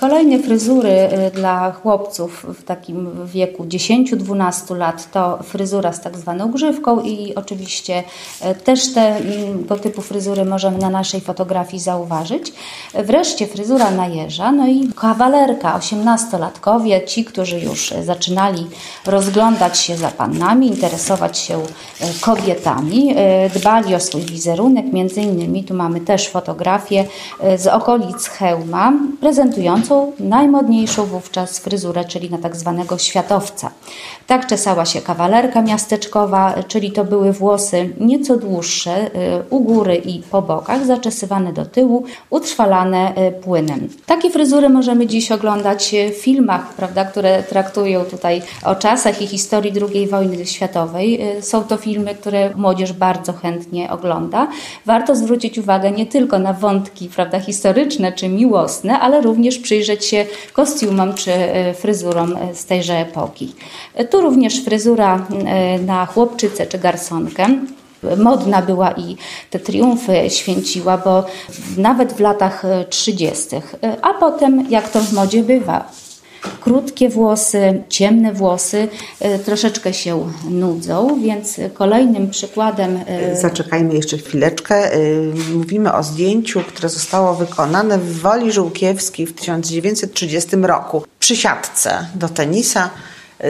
Kolejne 0.00 0.38
fryzury 0.38 0.90
y, 0.90 1.30
dla 1.30 1.72
chłopców 1.72 2.46
w 2.58 2.64
takim 2.64 3.26
wieku 3.26 3.64
10-12 3.64 4.76
lat 4.76 5.12
to 5.12 5.38
fryzura 5.42 5.92
z 5.92 6.00
tak 6.00 6.16
zwaną 6.16 6.50
grzywką 6.50 7.00
i 7.00 7.34
oczywiście 7.34 8.04
y, 8.50 8.54
też 8.54 8.94
tego 8.94 9.76
typu 9.76 10.02
fryzury 10.02 10.44
możemy 10.44 10.78
na 10.78 10.90
naszej 10.90 11.20
fotografii 11.20 11.82
zauważyć. 11.82 12.52
Wreszcie 12.94 13.46
fryzura 13.46 13.90
na 13.90 14.06
jeża, 14.06 14.52
no 14.52 14.68
i 14.68 14.90
kawalerka, 14.96 15.78
18-latkowie, 15.78 17.04
ci, 17.04 17.24
którzy 17.24 17.60
już 17.60 17.94
zaczynali 18.04 18.66
rozglądać 19.06 19.78
się 19.78 19.96
za 19.96 20.08
pannami, 20.08 20.66
interesować 20.66 21.38
się 21.38 21.58
y, 21.58 21.64
kobietami, 22.20 23.14
dbali 23.54 23.94
o 23.94 24.00
swój 24.00 24.22
wizerunek, 24.22 24.92
między 24.92 25.20
innymi 25.20 25.64
tu 25.64 25.74
mamy 25.74 26.00
też 26.00 26.28
fotografię 26.28 27.04
z 27.56 27.66
okolic 27.66 28.26
hełma 28.26 28.92
prezentującą 29.20 29.89
najmodniejszą 30.18 31.06
wówczas 31.06 31.58
fryzurę, 31.58 32.04
czyli 32.04 32.30
na 32.30 32.38
tak 32.38 32.56
zwanego 32.56 32.98
światowca. 32.98 33.70
Tak 34.26 34.46
czesała 34.46 34.84
się 34.84 35.00
kawalerka 35.00 35.62
miasteczkowa, 35.62 36.54
czyli 36.68 36.92
to 36.92 37.04
były 37.04 37.32
włosy 37.32 37.90
nieco 38.00 38.36
dłuższe 38.36 39.06
y, 39.06 39.10
u 39.50 39.60
góry 39.60 39.96
i 39.96 40.22
po 40.22 40.42
bokach, 40.42 40.86
zaczesywane 40.86 41.52
do 41.52 41.66
tyłu, 41.66 42.04
utrwalane 42.30 43.12
y, 43.28 43.32
płynem. 43.32 43.88
Takie 44.06 44.30
fryzury 44.30 44.68
możemy 44.68 45.06
dziś 45.06 45.32
oglądać 45.32 45.94
w 46.12 46.22
filmach, 46.22 46.74
prawda, 46.74 47.04
które 47.04 47.42
traktują 47.42 48.04
tutaj 48.04 48.42
o 48.64 48.74
czasach 48.74 49.22
i 49.22 49.26
historii 49.26 49.72
II 49.92 50.08
wojny 50.08 50.46
światowej. 50.46 51.36
Y, 51.38 51.42
są 51.42 51.64
to 51.64 51.76
filmy, 51.76 52.14
które 52.14 52.50
młodzież 52.54 52.92
bardzo 52.92 53.32
chętnie 53.32 53.90
ogląda. 53.90 54.48
Warto 54.86 55.16
zwrócić 55.16 55.58
uwagę 55.58 55.90
nie 55.90 56.06
tylko 56.06 56.38
na 56.38 56.52
wątki 56.52 57.08
prawda, 57.08 57.40
historyczne 57.40 58.12
czy 58.12 58.28
miłosne, 58.28 59.00
ale 59.00 59.20
również 59.20 59.58
przyjrzeć 59.58 59.79
się 59.84 60.26
kostiumom 60.52 61.14
czy 61.14 61.32
fryzurom 61.74 62.38
z 62.54 62.64
tejże 62.64 62.94
epoki. 62.94 63.54
Tu 64.10 64.20
również 64.20 64.64
fryzura 64.64 65.26
e, 65.46 65.78
na 65.78 66.06
chłopczycę 66.06 66.66
czy 66.66 66.78
garsonkę 66.78 67.46
modna 68.16 68.62
była 68.62 68.92
i 68.92 69.16
te 69.50 69.58
triumfy 69.58 70.30
święciła, 70.30 70.98
bo 70.98 71.24
nawet 71.76 72.12
w 72.12 72.20
latach 72.20 72.62
30., 72.90 73.56
e, 73.56 73.60
a 74.02 74.14
potem, 74.14 74.66
jak 74.70 74.88
to 74.88 75.00
w 75.00 75.12
modzie 75.12 75.42
bywa, 75.42 75.90
krótkie 76.60 77.08
włosy, 77.08 77.82
ciemne 77.88 78.32
włosy 78.32 78.88
e, 79.20 79.38
troszeczkę 79.38 79.94
się 79.94 80.32
nudzą, 80.50 81.20
więc 81.22 81.60
kolejnym 81.74 82.30
przykładem. 82.30 83.00
Zaczekajmy 83.34 83.94
jeszcze 83.94 84.18
chwileczkę. 84.18 84.90
Mówimy 85.54 85.94
o 85.94 86.02
zdjęciu, 86.02 86.60
które 86.68 86.88
zostało 86.88 87.34
wykonane 87.34 87.98
w 87.98 88.20
Woli 88.20 88.52
Żółkiewskiej 88.52 89.26
w 89.26 89.34
1930 89.34 90.56
roku 90.56 91.04
przy 91.18 91.36
siatce 91.36 92.06
do 92.14 92.28
tenisa 92.28 92.90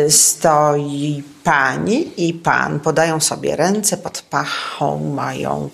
stoi 0.08 1.22
pani 1.44 2.28
i 2.28 2.34
pan, 2.34 2.80
podają 2.80 3.20
sobie 3.20 3.56
ręce, 3.56 3.96
pod 3.96 4.22
pachą 4.30 5.12
mają 5.14 5.64
e, 5.64 5.70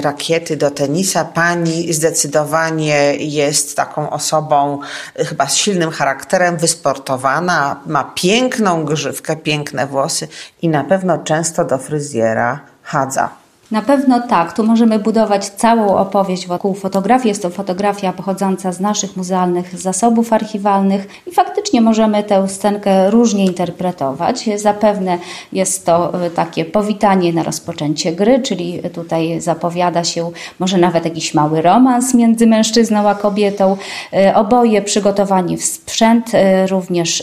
rakiety 0.00 0.56
do 0.56 0.70
tenisa. 0.70 1.24
Pani 1.24 1.92
zdecydowanie 1.92 3.16
jest 3.16 3.76
taką 3.76 4.10
osobą 4.10 4.78
e, 5.16 5.24
chyba 5.24 5.46
z 5.46 5.56
silnym 5.56 5.90
charakterem, 5.90 6.56
wysportowana, 6.56 7.80
ma 7.86 8.04
piękną 8.14 8.84
grzywkę, 8.84 9.36
piękne 9.36 9.86
włosy 9.86 10.28
i 10.62 10.68
na 10.68 10.84
pewno 10.84 11.18
często 11.18 11.64
do 11.64 11.78
fryzjera 11.78 12.60
chadza. 12.82 13.41
Na 13.72 13.82
pewno 13.82 14.20
tak. 14.20 14.52
Tu 14.52 14.64
możemy 14.64 14.98
budować 14.98 15.46
całą 15.46 15.96
opowieść 15.96 16.46
wokół 16.46 16.74
fotografii. 16.74 17.28
Jest 17.28 17.42
to 17.42 17.50
fotografia 17.50 18.12
pochodząca 18.12 18.72
z 18.72 18.80
naszych 18.80 19.16
muzealnych 19.16 19.78
zasobów 19.78 20.32
archiwalnych 20.32 21.06
i 21.26 21.30
faktycznie 21.30 21.80
możemy 21.80 22.22
tę 22.22 22.48
scenkę 22.48 23.10
różnie 23.10 23.44
interpretować. 23.44 24.50
Zapewne 24.56 25.18
jest 25.52 25.86
to 25.86 26.24
e, 26.24 26.30
takie 26.30 26.64
powitanie 26.64 27.32
na 27.32 27.42
rozpoczęcie 27.42 28.12
gry, 28.12 28.40
czyli 28.40 28.80
tutaj 28.94 29.40
zapowiada 29.40 30.04
się 30.04 30.30
może 30.58 30.78
nawet 30.78 31.04
jakiś 31.04 31.34
mały 31.34 31.62
romans 31.62 32.14
między 32.14 32.46
mężczyzną 32.46 33.08
a 33.08 33.14
kobietą. 33.14 33.76
E, 34.12 34.34
oboje 34.34 34.82
przygotowani 34.82 35.56
w 35.56 35.64
sprzęt, 35.64 36.34
e, 36.34 36.66
również 36.66 37.22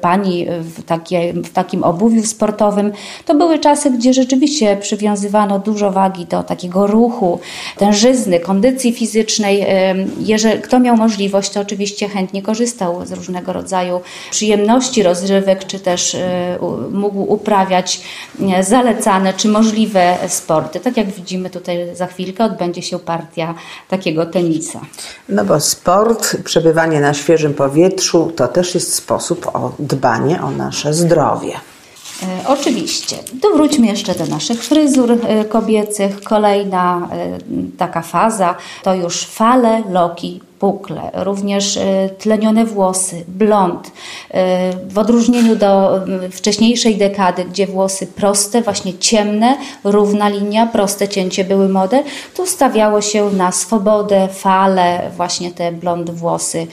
pani 0.00 0.46
w, 0.60 0.82
takie, 0.82 1.32
w 1.32 1.52
takim 1.52 1.84
obuwiu 1.84 2.22
sportowym. 2.22 2.92
To 3.26 3.34
były 3.34 3.58
czasy, 3.58 3.90
gdzie 3.90 4.12
rzeczywiście 4.12 4.76
przywiązywano 4.76 5.58
dużo 5.58 5.85
dużo 5.86 5.92
wagi 5.92 6.26
do 6.26 6.42
takiego 6.42 6.86
ruchu, 6.86 7.40
tężyzny, 7.78 8.40
kondycji 8.40 8.92
fizycznej. 8.92 9.66
Jeżeli 10.18 10.62
kto 10.62 10.80
miał 10.80 10.96
możliwość, 10.96 11.50
to 11.50 11.60
oczywiście 11.60 12.08
chętnie 12.08 12.42
korzystał 12.42 13.06
z 13.06 13.12
różnego 13.12 13.52
rodzaju 13.52 14.00
przyjemności, 14.30 15.02
rozrywek, 15.02 15.66
czy 15.66 15.78
też 15.80 16.14
e, 16.14 16.58
mógł 16.90 17.32
uprawiać 17.32 18.00
e, 18.40 18.64
zalecane 18.64 19.34
czy 19.34 19.48
możliwe 19.48 20.16
sporty. 20.28 20.80
Tak 20.80 20.96
jak 20.96 21.06
widzimy 21.06 21.50
tutaj 21.50 21.96
za 21.96 22.06
chwilkę 22.06 22.44
odbędzie 22.44 22.82
się 22.82 22.98
partia 22.98 23.54
takiego 23.88 24.26
tenisa. 24.26 24.80
No 25.28 25.44
bo 25.44 25.60
sport, 25.60 26.36
przebywanie 26.44 27.00
na 27.00 27.14
świeżym 27.14 27.54
powietrzu 27.54 28.32
to 28.36 28.48
też 28.48 28.74
jest 28.74 28.94
sposób 28.94 29.46
o 29.46 29.72
dbanie 29.78 30.42
o 30.42 30.50
nasze 30.50 30.94
zdrowie. 30.94 31.52
E, 32.22 32.48
oczywiście. 32.48 33.16
To 33.42 33.50
wróćmy 33.50 33.86
jeszcze 33.86 34.14
do 34.14 34.26
naszych 34.26 34.64
fryzur 34.64 35.12
e, 35.12 35.44
kobiecych. 35.44 36.22
Kolejna 36.22 37.08
e, 37.12 37.38
taka 37.78 38.02
faza 38.02 38.54
to 38.82 38.94
już 38.94 39.26
fale, 39.26 39.82
loki, 39.90 40.40
pukle, 40.66 41.10
również 41.14 41.76
e, 41.76 42.08
tlenione 42.18 42.64
włosy, 42.64 43.24
blond. 43.28 43.92
E, 44.30 44.70
w 44.88 44.98
odróżnieniu 44.98 45.56
do 45.56 46.00
wcześniejszej 46.32 46.96
dekady, 46.96 47.44
gdzie 47.44 47.66
włosy 47.66 48.06
proste, 48.06 48.62
właśnie 48.62 48.98
ciemne, 48.98 49.56
równa 49.84 50.28
linia, 50.28 50.66
proste 50.66 51.08
cięcie 51.08 51.44
były 51.44 51.68
modę, 51.68 52.02
tu 52.34 52.46
stawiało 52.46 53.00
się 53.00 53.30
na 53.30 53.52
swobodę, 53.52 54.28
fale, 54.28 55.10
właśnie 55.16 55.50
te 55.50 55.72
blond 55.72 56.10
włosy, 56.10 56.66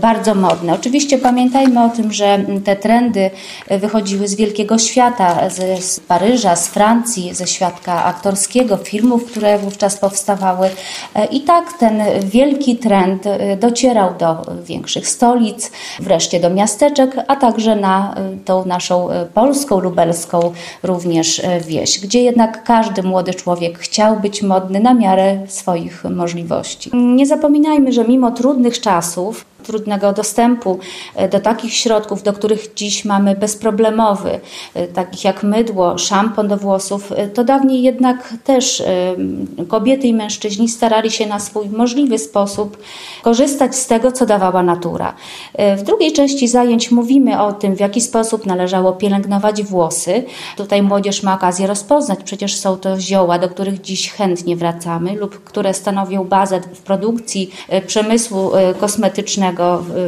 bardzo 0.00 0.34
modne. 0.34 0.74
Oczywiście 0.74 1.18
pamiętajmy 1.18 1.84
o 1.84 1.88
tym, 1.88 2.12
że 2.12 2.44
te 2.64 2.76
trendy 2.76 3.30
wychodziły 3.70 4.28
z 4.28 4.34
wielkiego 4.34 4.78
świata, 4.78 5.50
z, 5.50 5.84
z 5.84 6.00
Paryża, 6.00 6.56
z 6.56 6.68
Francji, 6.68 7.34
ze 7.34 7.46
świadka 7.46 8.04
aktorskiego, 8.04 8.76
filmów, 8.76 9.24
które 9.24 9.58
wówczas 9.58 9.96
powstawały. 9.96 10.70
I 11.30 11.40
tak 11.40 11.72
ten 11.78 12.02
wielki 12.24 12.76
trend 12.76 13.26
Y, 13.26 13.37
docierał 13.60 14.14
do 14.18 14.36
większych 14.62 15.08
stolic, 15.08 15.70
wreszcie 16.00 16.40
do 16.40 16.50
miasteczek, 16.50 17.16
a 17.28 17.36
także 17.36 17.76
na 17.76 18.14
y, 18.34 18.44
tą 18.44 18.64
naszą 18.64 19.10
y, 19.10 19.26
polską, 19.34 19.80
lubelską 19.80 20.52
również 20.82 21.42
wieś, 21.66 22.00
gdzie 22.00 22.22
jednak 22.22 22.64
każdy 22.64 23.02
młody 23.02 23.34
człowiek 23.34 23.78
chciał 23.78 24.20
być 24.20 24.42
modny 24.42 24.80
na 24.80 24.94
miarę 24.94 25.38
swoich 25.48 26.04
możliwości. 26.04 26.90
Nie 26.94 27.26
zapominajmy, 27.26 27.92
że 27.92 28.04
mimo 28.04 28.30
trudnych 28.30 28.80
czasów, 28.80 29.44
trudnego 29.68 30.12
dostępu 30.12 30.78
e, 31.14 31.28
do 31.28 31.40
takich 31.40 31.74
środków, 31.74 32.22
do 32.22 32.32
których 32.32 32.74
dziś 32.74 33.04
mamy 33.04 33.36
bezproblemowy, 33.36 34.40
e, 34.74 34.86
takich 34.86 35.24
jak 35.24 35.42
mydło, 35.42 35.98
szampon 35.98 36.48
do 36.48 36.56
włosów, 36.56 37.12
e, 37.12 37.28
to 37.28 37.44
dawniej 37.44 37.82
jednak 37.82 38.34
też 38.44 38.82
kobiety 39.68 40.06
i 40.06 40.14
mężczyźni 40.14 40.68
starali 40.68 41.10
się 41.10 41.26
na 41.26 41.40
swój 41.40 41.68
możliwy 41.68 42.18
sposób 42.18 42.78
korzystać 43.22 43.76
z 43.76 43.86
tego, 43.86 44.12
co 44.12 44.26
dawała 44.26 44.62
natura. 44.62 45.14
W 45.76 45.82
drugiej 45.82 46.12
części 46.12 46.48
zajęć 46.48 46.90
mówimy 46.90 47.42
o 47.42 47.52
tym, 47.52 47.76
w 47.76 47.80
jaki 47.80 48.00
sposób 48.00 48.46
należało 48.46 48.92
pielęgnować 48.92 49.62
włosy. 49.62 50.24
Tutaj 50.56 50.82
młodzież 50.82 51.22
ma 51.22 51.34
okazję 51.34 51.66
rozpoznać, 51.66 52.18
przecież 52.24 52.56
są 52.56 52.76
to 52.76 53.00
zioła, 53.00 53.38
do 53.38 53.48
których 53.48 53.80
dziś 53.80 54.12
chętnie 54.12 54.56
wracamy 54.56 55.14
lub 55.14 55.44
które 55.44 55.74
stanowią 55.74 56.24
bazę 56.24 56.60
w 56.60 56.82
produkcji 56.82 57.50
przemysłu 57.86 58.50
kosmetycznego 58.80 59.57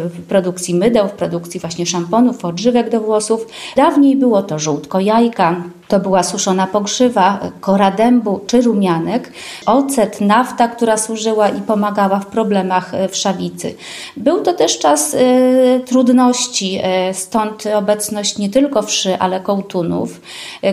w 0.04 0.22
produkcji 0.28 0.74
mydeł, 0.74 1.08
w 1.08 1.12
produkcji 1.12 1.60
właśnie 1.60 1.86
szamponów, 1.86 2.44
odżywek 2.44 2.90
do 2.90 3.00
włosów. 3.00 3.46
Dawniej 3.76 4.16
było 4.16 4.42
to 4.42 4.58
żółtko 4.58 5.00
jajka, 5.00 5.62
to 5.90 6.00
była 6.00 6.22
suszona 6.22 6.66
pokrzywa, 6.66 7.38
kora 7.60 7.90
dębu 7.90 8.40
czy 8.46 8.62
rumianek, 8.62 9.32
ocet, 9.66 10.20
nafta, 10.20 10.68
która 10.68 10.96
służyła 10.96 11.48
i 11.48 11.60
pomagała 11.60 12.18
w 12.18 12.26
problemach 12.26 12.94
e, 12.94 13.08
wszawicy. 13.08 13.74
Był 14.16 14.42
to 14.42 14.52
też 14.52 14.78
czas 14.78 15.14
y, 15.14 15.80
trudności, 15.86 16.80
stąd 17.12 17.64
obecność 17.74 18.38
nie 18.38 18.50
tylko 18.50 18.82
wszy, 18.82 19.18
ale 19.18 19.40
kołtunów, 19.40 20.20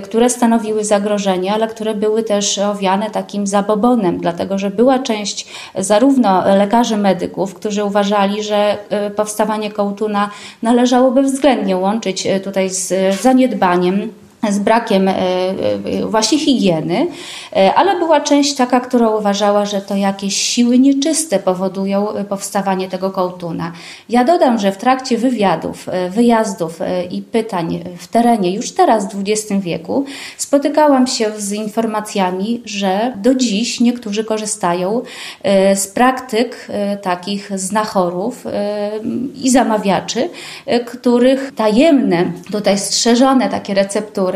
które 0.03 0.30
stanowiły 0.30 0.84
zagrożenie, 0.84 1.53
ale 1.53 1.67
które 1.67 1.95
były 1.95 2.23
też 2.23 2.58
owiane 2.58 3.10
takim 3.10 3.47
zabobonem, 3.47 4.17
dlatego 4.17 4.58
że 4.58 4.69
była 4.69 4.99
część 4.99 5.47
zarówno 5.75 6.56
lekarzy 6.58 6.97
medyków, 6.97 7.53
którzy 7.53 7.84
uważali, 7.84 8.43
że 8.43 8.77
powstawanie 9.15 9.71
kołtuna 9.71 10.30
należałoby 10.62 11.21
względnie 11.21 11.77
łączyć 11.77 12.27
tutaj 12.43 12.69
z 12.69 13.15
zaniedbaniem 13.21 14.12
z 14.50 14.60
brakiem 14.60 15.08
e, 15.08 15.13
e, 15.13 16.06
właśnie 16.06 16.39
higieny, 16.39 17.08
e, 17.56 17.73
ale 17.73 18.00
była 18.00 18.21
część 18.21 18.56
taka, 18.56 18.80
która 18.80 19.10
uważała, 19.10 19.65
że 19.65 19.82
to 19.82 19.95
jakieś 19.95 20.36
siły 20.36 20.80
nieczyste 20.80 21.39
powodują 21.39 22.08
powstawanie 22.30 22.89
tego 22.89 23.12
kołtuna. 23.12 23.71
Ja 24.10 24.23
dodam, 24.23 24.60
że 24.60 24.71
w 24.71 24.78
trakcie 24.78 25.17
wywiadów, 25.17 25.88
wyjazdów 26.10 26.80
i 27.12 27.21
pytań 27.21 27.84
w 27.97 28.08
terenie 28.08 28.54
już 28.54 28.71
teraz 28.71 29.13
w 29.13 29.23
XX 29.28 29.63
wieku 29.63 30.06
spotykałam 30.38 31.08
się 31.08 31.32
z 31.38 31.52
informacjami, 31.52 32.62
że 32.65 33.13
do 33.15 33.36
dziś 33.36 33.80
niektórzy 33.80 34.23
korzystają 34.23 35.02
z 35.76 35.88
praktyk 35.88 36.67
takich 37.02 37.60
znachorów 37.60 38.45
i 39.43 39.50
zamawiaczy, 39.50 40.30
których 40.86 41.56
tajemne, 41.56 42.32
tutaj 42.52 42.78
strzeżone 42.78 43.50
takie 43.50 43.73
receptury 43.73 44.26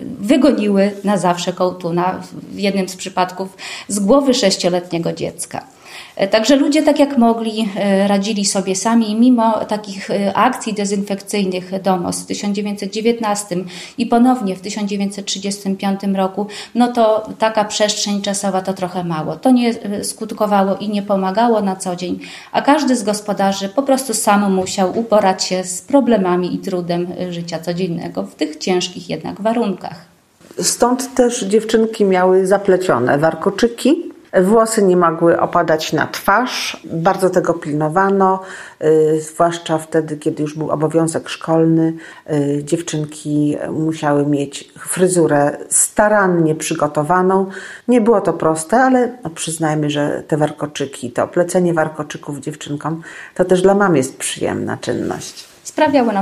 wygoniły 0.00 0.90
na 1.04 1.18
zawsze 1.18 1.52
kołtuna, 1.52 2.22
w 2.52 2.58
jednym 2.58 2.88
z 2.88 2.96
przypadków 2.96 3.56
z 3.88 3.98
głowy 3.98 4.34
sześcioletniego 4.34 5.12
dziecka. 5.12 5.75
E, 6.16 6.28
także 6.28 6.56
ludzie 6.56 6.82
tak 6.82 6.98
jak 6.98 7.18
mogli 7.18 7.68
e, 7.76 8.08
radzili 8.08 8.44
sobie 8.44 8.76
sami 8.76 9.14
mimo 9.14 9.64
takich 9.64 10.10
e, 10.10 10.36
akcji 10.36 10.74
dezynfekcyjnych 10.74 11.82
DOMOS 11.82 12.20
w 12.20 12.26
1919 12.26 13.56
i 13.98 14.06
ponownie 14.06 14.56
w 14.56 14.60
1935 14.60 16.00
roku, 16.14 16.46
no 16.74 16.92
to 16.92 17.28
taka 17.38 17.64
przestrzeń 17.64 18.22
czasowa 18.22 18.60
to 18.60 18.74
trochę 18.74 19.04
mało. 19.04 19.36
To 19.36 19.50
nie 19.50 19.74
skutkowało 20.04 20.76
i 20.76 20.88
nie 20.88 21.02
pomagało 21.02 21.60
na 21.60 21.76
co 21.76 21.96
dzień, 21.96 22.18
a 22.52 22.62
każdy 22.62 22.96
z 22.96 23.02
gospodarzy 23.02 23.68
po 23.68 23.82
prostu 23.82 24.14
sam 24.14 24.54
musiał 24.54 24.98
uporać 24.98 25.44
się 25.44 25.64
z 25.64 25.82
problemami 25.82 26.54
i 26.54 26.58
trudem 26.58 27.06
życia 27.30 27.58
codziennego 27.58 28.22
w 28.22 28.34
tych 28.34 28.56
ciężkich 28.56 29.10
jednak 29.10 29.40
warunkach. 29.40 30.16
Stąd 30.60 31.14
też 31.14 31.44
dziewczynki 31.44 32.04
miały 32.04 32.46
zaplecione 32.46 33.18
warkoczyki, 33.18 34.15
Włosy 34.42 34.82
nie 34.82 34.96
mogły 34.96 35.40
opadać 35.40 35.92
na 35.92 36.06
twarz, 36.06 36.80
bardzo 36.84 37.30
tego 37.30 37.54
pilnowano, 37.54 38.40
y, 38.84 39.20
zwłaszcza 39.20 39.78
wtedy, 39.78 40.16
kiedy 40.16 40.42
już 40.42 40.54
był 40.54 40.70
obowiązek 40.70 41.28
szkolny. 41.28 41.92
Y, 42.30 42.64
dziewczynki 42.64 43.56
musiały 43.72 44.26
mieć 44.26 44.72
fryzurę 44.78 45.56
starannie 45.68 46.54
przygotowaną. 46.54 47.46
Nie 47.88 48.00
było 48.00 48.20
to 48.20 48.32
proste, 48.32 48.76
ale 48.76 49.18
no 49.24 49.30
przyznajmy, 49.30 49.90
że 49.90 50.22
te 50.28 50.36
warkoczyki, 50.36 51.10
to 51.10 51.28
plecenie 51.28 51.74
warkoczyków 51.74 52.40
dziewczynkom, 52.40 53.02
to 53.34 53.44
też 53.44 53.62
dla 53.62 53.74
mam 53.74 53.96
jest 53.96 54.18
przyjemna 54.18 54.76
czynność 54.76 55.55
sprawiały 55.76 56.12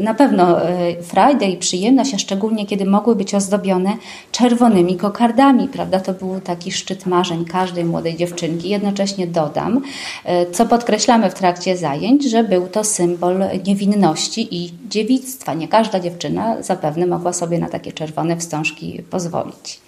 na 0.00 0.14
pewno 0.14 0.62
e, 0.62 1.02
frajdę 1.02 1.46
i 1.46 1.56
przyjemność, 1.56 2.14
a 2.14 2.18
szczególnie 2.18 2.66
kiedy 2.66 2.84
mogły 2.84 3.16
być 3.16 3.34
ozdobione 3.34 3.92
czerwonymi 4.32 4.96
kokardami, 4.96 5.68
prawda? 5.68 6.00
To 6.00 6.12
był 6.12 6.40
taki 6.40 6.72
szczyt 6.72 7.06
marzeń 7.06 7.44
każdej 7.44 7.84
młodej 7.84 8.16
dziewczynki. 8.16 8.68
Jednocześnie 8.68 9.26
dodam, 9.26 9.82
e, 10.24 10.46
co 10.46 10.66
podkreślamy 10.66 11.30
w 11.30 11.34
trakcie 11.34 11.76
zajęć, 11.76 12.30
że 12.30 12.44
był 12.44 12.66
to 12.66 12.84
symbol 12.84 13.44
niewinności 13.66 14.64
i 14.64 14.72
dziewictwa. 14.88 15.54
Nie 15.54 15.68
każda 15.68 16.00
dziewczyna 16.00 16.62
zapewne 16.62 17.06
mogła 17.06 17.32
sobie 17.32 17.58
na 17.58 17.68
takie 17.68 17.92
czerwone 17.92 18.36
wstążki 18.36 19.02
pozwolić. 19.10 19.80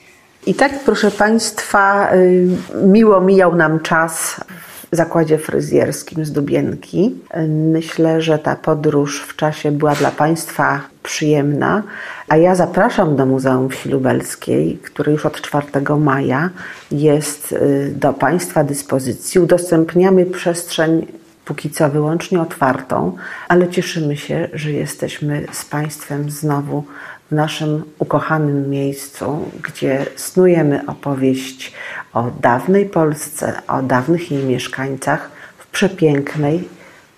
I 0.46 0.54
tak, 0.54 0.84
proszę 0.84 1.10
Państwa, 1.10 2.14
y, 2.14 2.48
miło 2.86 3.20
mijał 3.20 3.56
nam 3.56 3.80
czas 3.80 4.40
zakładzie 4.92 5.38
fryzjerskim 5.38 6.24
z 6.24 6.32
Dubienki. 6.32 7.14
Myślę, 7.48 8.22
że 8.22 8.38
ta 8.38 8.56
podróż 8.56 9.22
w 9.22 9.36
czasie 9.36 9.72
była 9.72 9.94
dla 9.94 10.10
Państwa 10.10 10.80
przyjemna, 11.02 11.82
a 12.28 12.36
ja 12.36 12.54
zapraszam 12.54 13.16
do 13.16 13.26
Muzeum 13.26 13.68
Wsi 13.68 13.88
Lubelskiej, 13.88 14.78
które 14.82 15.12
już 15.12 15.26
od 15.26 15.40
4 15.40 15.66
maja 15.98 16.50
jest 16.90 17.52
y, 17.52 17.92
do 17.96 18.12
Państwa 18.12 18.64
dyspozycji. 18.64 19.40
Udostępniamy 19.40 20.26
przestrzeń 20.26 21.06
póki 21.44 21.70
co 21.70 21.88
wyłącznie 21.88 22.40
otwartą, 22.40 23.16
ale 23.48 23.68
cieszymy 23.68 24.16
się, 24.16 24.48
że 24.52 24.72
jesteśmy 24.72 25.46
z 25.52 25.64
Państwem 25.64 26.30
znowu 26.30 26.84
w 27.30 27.32
naszym 27.32 27.82
ukochanym 27.98 28.70
miejscu, 28.70 29.38
gdzie 29.62 30.06
snujemy 30.16 30.86
opowieść 30.86 31.72
o 32.12 32.30
dawnej 32.40 32.86
Polsce, 32.86 33.62
o 33.68 33.82
dawnych 33.82 34.30
jej 34.30 34.44
mieszkańcach 34.44 35.30
w 35.58 35.66
przepięknej 35.66 36.68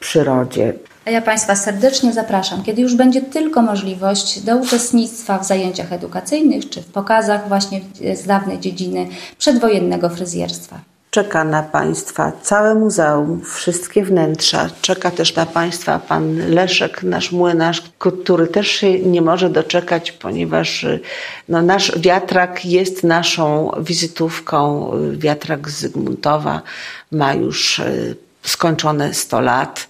przyrodzie. 0.00 0.74
A 1.06 1.10
ja 1.10 1.22
Państwa 1.22 1.56
serdecznie 1.56 2.12
zapraszam, 2.12 2.62
kiedy 2.62 2.82
już 2.82 2.94
będzie 2.94 3.22
tylko 3.22 3.62
możliwość 3.62 4.40
do 4.40 4.56
uczestnictwa 4.56 5.38
w 5.38 5.46
zajęciach 5.46 5.92
edukacyjnych 5.92 6.70
czy 6.70 6.82
w 6.82 6.86
pokazach 6.86 7.48
właśnie 7.48 7.80
z 8.14 8.26
dawnej 8.26 8.58
dziedziny 8.58 9.06
przedwojennego 9.38 10.08
fryzjerstwa. 10.08 10.91
Czeka 11.14 11.44
na 11.44 11.62
Państwa 11.62 12.32
całe 12.42 12.74
muzeum, 12.74 13.42
wszystkie 13.54 14.04
wnętrza. 14.04 14.70
Czeka 14.82 15.10
też 15.10 15.34
na 15.34 15.46
Państwa 15.46 15.98
pan 15.98 16.50
Leszek, 16.50 17.02
nasz 17.02 17.32
młynarz, 17.32 17.82
który 17.98 18.46
też 18.46 18.68
się 18.68 18.98
nie 18.98 19.22
może 19.22 19.50
doczekać, 19.50 20.12
ponieważ 20.12 20.86
no, 21.48 21.62
nasz 21.62 21.98
wiatrak 21.98 22.64
jest 22.64 23.04
naszą 23.04 23.70
wizytówką. 23.80 24.90
Wiatrak 25.12 25.70
Zygmuntowa 25.70 26.62
ma 27.10 27.34
już 27.34 27.78
e, 27.78 27.92
skończone 28.42 29.14
100 29.14 29.40
lat 29.40 29.88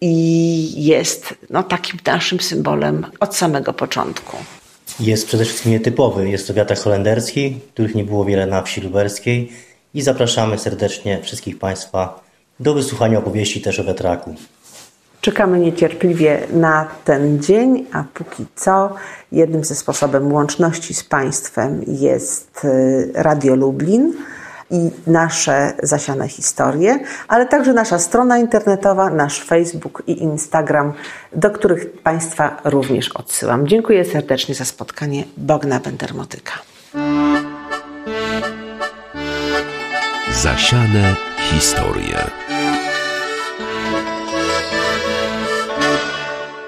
i 0.00 0.84
jest 0.84 1.34
no, 1.50 1.62
takim 1.62 1.98
naszym 2.06 2.40
symbolem 2.40 3.06
od 3.20 3.36
samego 3.36 3.72
początku. 3.72 4.36
Jest 5.00 5.26
przede 5.26 5.44
wszystkim 5.44 5.72
nietypowy. 5.72 6.30
Jest 6.30 6.46
to 6.46 6.54
wiatrak 6.54 6.78
holenderski, 6.78 7.60
których 7.74 7.94
nie 7.94 8.04
było 8.04 8.24
wiele 8.24 8.46
na 8.46 8.62
wsi 8.62 8.80
lubelskiej 8.80 9.69
i 9.94 10.02
zapraszamy 10.02 10.58
serdecznie 10.58 11.22
wszystkich 11.22 11.58
Państwa 11.58 12.20
do 12.60 12.74
wysłuchania 12.74 13.18
opowieści 13.18 13.60
też 13.60 13.80
o 13.80 13.84
wiatraku. 13.84 14.34
Czekamy 15.20 15.58
niecierpliwie 15.58 16.46
na 16.52 16.88
ten 17.04 17.42
dzień, 17.42 17.86
a 17.92 18.04
póki 18.14 18.46
co 18.56 18.94
jednym 19.32 19.64
ze 19.64 19.74
sposobem 19.74 20.32
łączności 20.32 20.94
z 20.94 21.04
Państwem 21.04 21.84
jest 21.86 22.64
y, 22.64 23.12
Radio 23.14 23.56
Lublin 23.56 24.14
i 24.70 24.90
nasze 25.06 25.72
zasiane 25.82 26.28
historie, 26.28 26.98
ale 27.28 27.46
także 27.46 27.72
nasza 27.72 27.98
strona 27.98 28.38
internetowa, 28.38 29.10
nasz 29.10 29.44
Facebook 29.44 30.02
i 30.06 30.22
Instagram, 30.22 30.92
do 31.32 31.50
których 31.50 32.02
Państwa 32.02 32.60
również 32.64 33.08
odsyłam. 33.08 33.68
Dziękuję 33.68 34.04
serdecznie 34.04 34.54
za 34.54 34.64
spotkanie. 34.64 35.24
Bogna 35.36 35.80
Bendermotyka. 35.80 36.52
Zasiane 40.32 41.16
historie. 41.50 42.49